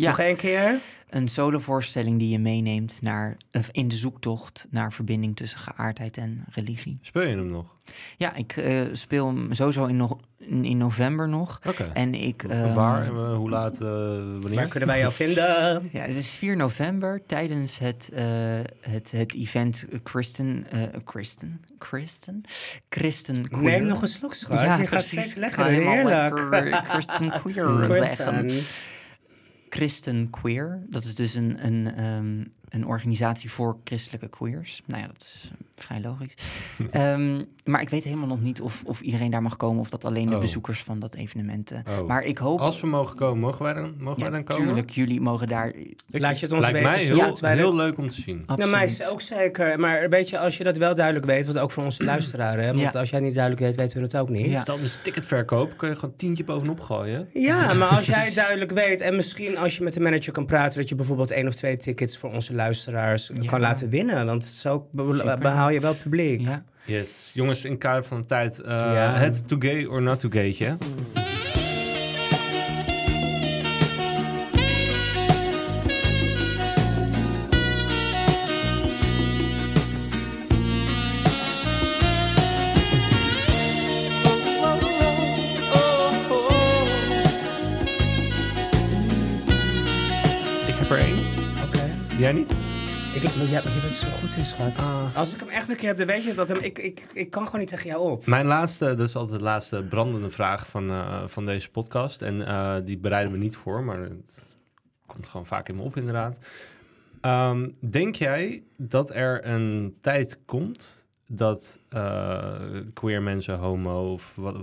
[0.00, 0.74] Ja, nog één keer.
[1.10, 6.44] een solo-voorstelling die je meeneemt naar, of in de zoektocht naar verbinding tussen geaardheid en
[6.50, 6.98] religie.
[7.00, 7.74] Speel je hem nog?
[8.16, 11.60] Ja, ik eh, speel hem sowieso in, no- in, november nog.
[11.68, 11.90] Oké.
[11.94, 12.42] En ik...
[12.42, 14.54] eh, Waar en hoe laat, eh, wanneer?
[14.54, 15.44] Waar kunnen wij jou vinden?
[15.92, 18.24] Ja, het is 4 november tijdens het, eh,
[18.80, 22.42] het, het event Christen, eh Christen, Christen,
[22.88, 23.62] Christen Queer.
[23.62, 24.60] Neem nog een slok, schat.
[24.60, 25.08] Ja, je gaat precies.
[25.20, 26.84] steeds lekker, heerlijk.
[26.88, 28.50] Christen Queer leggen.
[29.80, 34.82] Christen Queer, dat is dus een, een, ehm, een organisatie voor christelijke queers.
[34.86, 36.34] Nou ja, dat is eh, vrij logisch.
[36.90, 39.80] Ehm, maar ik weet helemaal nog niet of, of iedereen daar mag komen...
[39.80, 40.40] of dat alleen de Oh.
[40.40, 41.70] bezoekers van dat evenement...
[41.70, 42.06] eh, Oh.
[42.06, 42.58] Maar ik hoop...
[42.60, 44.64] Als we mogen komen, mogen wij dan, mogen ja, wij dan komen?
[44.66, 45.68] tuurlijk, jullie mogen daar...
[45.68, 48.42] Ik- Laat je het ons Lijkt weten, mij heel, wij heel leuk om te zien.
[48.46, 48.70] Absoluut.
[48.72, 49.80] Nou, mij ook zeker.
[49.80, 52.66] Maar weet je, als je dat wel duidelijk weet, wat ook voor onze luisteraar, hè?
[52.66, 52.98] Want Ja.
[53.00, 54.46] als jij niet duidelijk weet, weten we het ook niet.
[54.46, 54.60] Ja.
[54.60, 57.28] Stel dus ticketverkoop, kun je gewoon tientje bovenop gooien.
[57.32, 60.46] Ja, maar als jij het duidelijk weet en misschien als je met de manager kan
[60.46, 63.46] praten, dat je bijvoorbeeld één of twee tickets voor onze luisteraars Ja.
[63.46, 64.26] kan laten winnen.
[64.26, 64.88] Want zo
[65.40, 66.40] behaal je wel publiek.
[66.40, 66.62] Ja.
[66.84, 67.30] Yes.
[67.34, 69.16] Jongens, in kader van de tijd, eh, Ja.
[69.16, 70.66] het to gay or not to gaytje.
[71.14, 71.29] Ik
[92.20, 92.50] Jij niet?
[93.14, 94.78] Ik, maar je bent zo goed in, schat.
[94.78, 95.16] Ah.
[95.16, 97.30] Als ik hem echt een keer heb, dan weet je dat hem, ik, ik, ik
[97.30, 98.26] kan gewoon niet tegen jou op.
[98.26, 102.22] Mijn laatste, dat is altijd de laatste brandende vraag van, eh, van deze podcast.
[102.22, 104.56] En eh, die bereiden we niet voor, maar het
[105.06, 106.38] komt gewoon vaak in me op inderdaad.
[107.20, 112.60] Ehm, denk jij dat er een tijd komt dat eh,
[112.92, 114.56] queer mensen, homo of wat,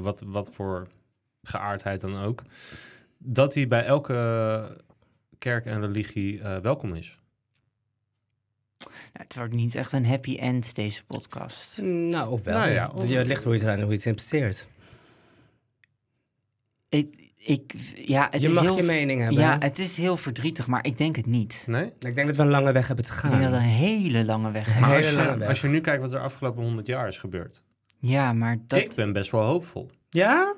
[0.00, 0.88] wat, wat voor
[1.42, 2.42] geaardheid dan ook,
[3.18, 4.18] dat die bij elke
[5.40, 7.18] kerk en religie eh, welkom is?
[8.78, 11.78] Nou, het wordt niet echt een happy end, deze podcast.
[11.82, 12.58] Nou, of wel.
[12.58, 14.68] Nou ja, of- Je het ligt hoe je het, eraan- hoe je het interpreteert.
[16.88, 17.72] Ik, ik,
[18.06, 19.38] ja, het je is mag heel, je mening hebben.
[19.40, 21.64] Ja, het is heel verdrietig, maar ik denk het niet.
[21.66, 21.84] Nee?
[21.98, 23.52] Ik denk dat we een lange weg hebben te Ik denk dat gaan.
[23.52, 24.74] het een hele lange weg.
[24.74, 25.48] Een Maar hele als lange je, weg.
[25.48, 27.62] als je nu kijkt wat er afgelopen 100 jaar is gebeurd.
[27.98, 28.78] Ja, maar dat...
[28.78, 29.90] Ik ben best wel hoopvol.
[30.10, 30.54] Ja?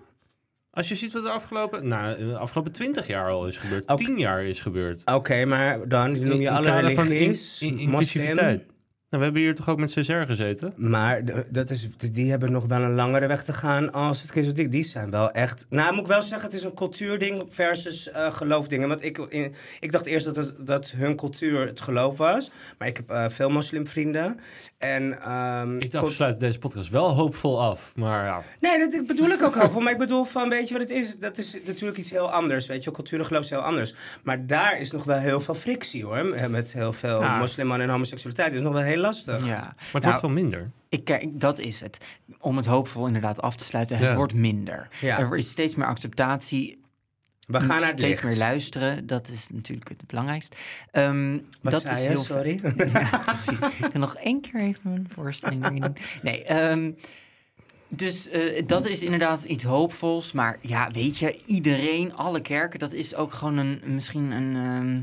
[0.74, 4.04] Als je ziet wat er afgelopen, nou, de afgelopen 20 jaar al is gebeurd, Oké.
[4.04, 5.02] 10 jaar is gebeurd.
[5.04, 8.62] Oké, maar dan noem je alle religies, moslim.
[9.12, 10.72] Nou, we hebben hier toch ook met Césaire gezeten?
[10.76, 14.30] Maar de- dat is, die hebben nog wel een langere weg te gaan als het
[14.30, 14.70] christendom.
[14.70, 15.66] Die zijn wel echt...
[15.68, 18.88] Nou, moet ik wel zeggen, het is een cultuurding versus eh geloofdingen.
[18.88, 22.50] Want ik, in- ik dacht eerst dat, het, dat hun cultuur het geloof was.
[22.78, 24.38] Maar ik heb eh, veel moslimvrienden.
[24.78, 27.92] En, ehm, Ik dacht, we sluiten deze podcast wel hoopvol af.
[27.96, 29.80] Maar ja, Nee, dat ik bedoel ik ook hoopvol.
[29.80, 31.18] Maar ik bedoel van, weet je wat het is?
[31.18, 32.90] Dat is natuurlijk iets heel anders, weet je.
[32.90, 33.94] Cultuur en geloof is heel anders.
[34.22, 36.50] Maar daar is nog wel heel veel frictie, hoor.
[36.50, 37.38] Met heel veel Ja.
[37.38, 38.48] moslimmannen en homoseksualiteit.
[38.48, 39.46] Dat is nog wel heel lastig.
[39.46, 40.70] Ja, maar het Nou, wordt wel minder.
[40.88, 41.98] ik, kijk, dat is het.
[42.40, 44.16] Om het hoopvol inderdaad af te sluiten, het Ja.
[44.16, 44.88] wordt minder.
[45.00, 45.18] Ja.
[45.18, 46.80] Er is steeds meer acceptatie,
[47.46, 48.24] We gaan naar het steeds licht.
[48.24, 49.07] meer luisteren.
[49.07, 50.57] Dat is natuurlijk het belangrijkste.
[50.90, 52.09] Ehm, Wat dat zei is je?
[52.09, 52.61] heel Sorry.
[52.92, 53.61] Ja, precies.
[53.61, 55.96] Ik kan nog één keer even mijn voorstelling doen.
[56.22, 56.92] Nee, ehm,
[57.88, 60.32] dus eh, dat is inderdaad iets hoopvols.
[60.32, 65.00] Maar ja, weet je, iedereen, alle kerken, dat is ook gewoon een, misschien een, ehm,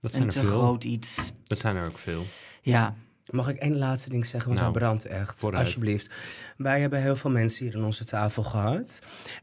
[0.00, 0.58] Dat zijn een er te veel.
[0.58, 1.32] groot iets.
[1.44, 2.26] Dat zijn er ook veel.
[2.62, 2.94] Ja,
[3.30, 5.38] Mag ik één laatste ding zeggen, want Nou, hij brandt echt.
[5.38, 5.64] vooruit.
[5.64, 6.14] Alsjeblieft.
[6.56, 8.98] Wij hebben heel veel mensen hier aan onze tafel gehad.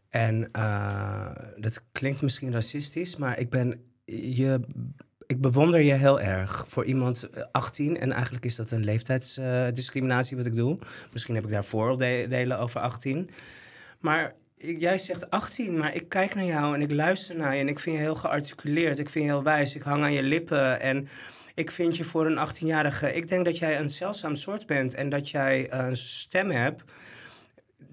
[0.09, 4.59] En eh, dat klinkt misschien racistisch, maar ik ben je.
[5.27, 7.99] Ik bewonder je heel erg voor iemand eh, 18.
[7.99, 10.79] En eigenlijk is dat een leeftijdsdiscriminatie wat ik doe.
[11.11, 13.29] Misschien heb ik daar vooroordelen over 18.
[13.99, 17.61] Maar jij zegt 18, maar ik kijk naar jou en ik luister naar je.
[17.61, 18.99] En ik vind je heel gearticuleerd.
[18.99, 19.75] Ik vind je heel wijs.
[19.75, 20.81] Ik hang aan je lippen.
[20.81, 21.07] En
[21.53, 23.15] ik vind je voor een 18-jarige...
[23.15, 24.93] Ik denk dat jij een zeldzaam soort bent.
[24.93, 26.83] En dat jij een stem hebt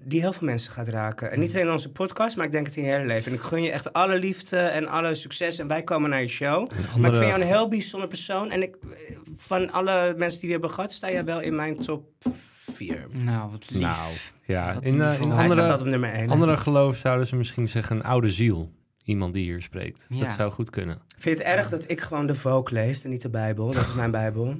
[0.03, 1.31] die heel veel mensen gaat raken.
[1.31, 3.31] En niet alleen in onze podcast, maar ik denk het in je hele leven.
[3.31, 5.59] En ik gun je echt alle liefde en alle succes.
[5.59, 6.67] En wij komen naar je show.
[6.97, 8.51] Maar ik vind jou een heel bijzonder persoon.
[8.51, 8.75] En ik,
[9.35, 12.05] van alle mensen die we hebben gehad, sta jij wel in mijn top
[12.53, 13.07] 4.
[13.11, 13.81] nou, wat lief.
[13.81, 14.73] Nou, ja.
[14.73, 15.07] Wat In, in eh, in.
[15.07, 16.29] Hij staat andere, altijd op nummer 1.
[16.29, 18.71] andere geloof zouden ze misschien zeggen een oude ziel.
[19.03, 20.05] Iemand die hier spreekt.
[20.09, 20.23] Ja.
[20.23, 21.01] Dat zou goed kunnen.
[21.07, 23.71] Vind je het erg dat ik gewoon de Vogue lees en niet de Bijbel?
[23.71, 24.55] Dat is mijn Bijbel.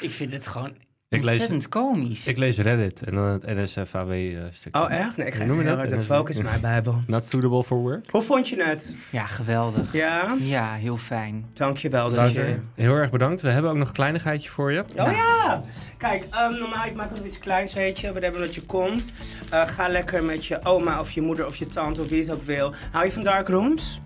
[0.00, 0.76] Ik vind het gewoon
[1.10, 2.26] Ik lees, ontzettend komisch.
[2.26, 4.80] ik lees Reddit en dan het NSFAW-stukje.
[4.80, 5.16] Oh, echt?
[5.16, 6.24] Nee, ik ga noem even dat?
[6.24, 7.02] De is mijn Bijbel.
[7.06, 8.06] Not suitable for work.
[8.10, 8.96] Hoe vond je het?
[9.10, 9.92] Ja, geweldig.
[9.92, 10.36] Ja?
[10.38, 11.46] Ja, heel fijn.
[11.52, 12.58] Dankjewel dat Wouter, je...
[12.74, 13.40] heel erg bedankt.
[13.40, 14.84] We hebben ook nog een kleinigheidje voor je.
[14.96, 15.62] Oh ja!
[15.96, 18.12] Kijk, ehm, normaal, ik maak altijd iets kleins, weet je.
[18.12, 19.12] We hebben dat je komt.
[19.50, 22.30] Eh, ga lekker met je oma of je moeder of je tante of wie het
[22.30, 22.74] ook wil.
[22.90, 24.00] Hou je van dark rooms?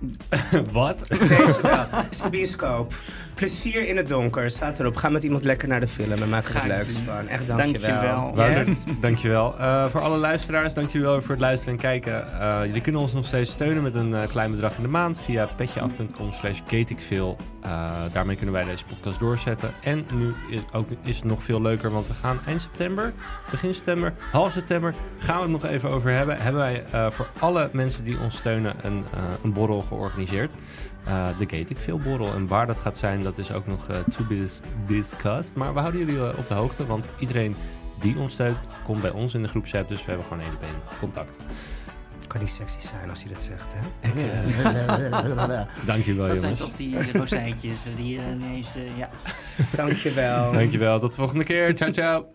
[0.72, 1.08] Wat?
[1.08, 1.86] Deze wel.
[1.90, 2.94] Het is de bioscoop.
[3.36, 4.96] Plezier in het donker, staat erop.
[4.96, 7.28] Ga met iemand lekker naar de film en maak er het leuks van.
[7.28, 7.90] Echt dankjewel.
[7.90, 8.34] Dankjewel.
[8.34, 8.84] Wouter, Yes.
[9.00, 9.58] dankjewel.
[9.58, 12.40] Eh voor alle luisteraars, dankjewel voor het luisteren en kijken.
[12.40, 15.20] Eh, jullie kunnen ons nog steeds steunen met een eh, klein bedrag in de maand
[15.20, 17.36] via petjeaf.com slash gateikveel.
[17.62, 19.70] Eh, daarmee kunnen wij deze podcast doorzetten.
[19.82, 23.12] En nu is, ook, is het nog veel leuker, want we gaan eind september,
[23.50, 26.36] begin september, half september, gaan we het nog even over hebben.
[26.36, 30.54] Hebben wij eh, voor alle mensen die ons steunen een, eh, een borrel georganiseerd.
[31.06, 32.34] Eh, de Gate ik veel borrel.
[32.34, 35.54] En waar dat gaat zijn, dat is ook nog eh, to be dis- discussed.
[35.54, 37.56] Maar we houden jullie eh, op de hoogte, want iedereen
[38.00, 39.88] die ons steunt, komt bij ons in de groepsapp.
[39.88, 41.38] Dus we hebben gewoon één op één contact.
[42.26, 43.80] Kan niet sexy zijn als hij dat zegt, hè?
[45.86, 46.60] Dankjewel Dat zijn jongens.
[46.60, 48.74] toch die rozijntjes die ineens...
[48.76, 49.08] eh, ja.
[49.76, 50.52] Dankjewel.
[50.52, 51.74] Dankjewel, tot de volgende keer.
[51.74, 52.26] Ciao, ciao.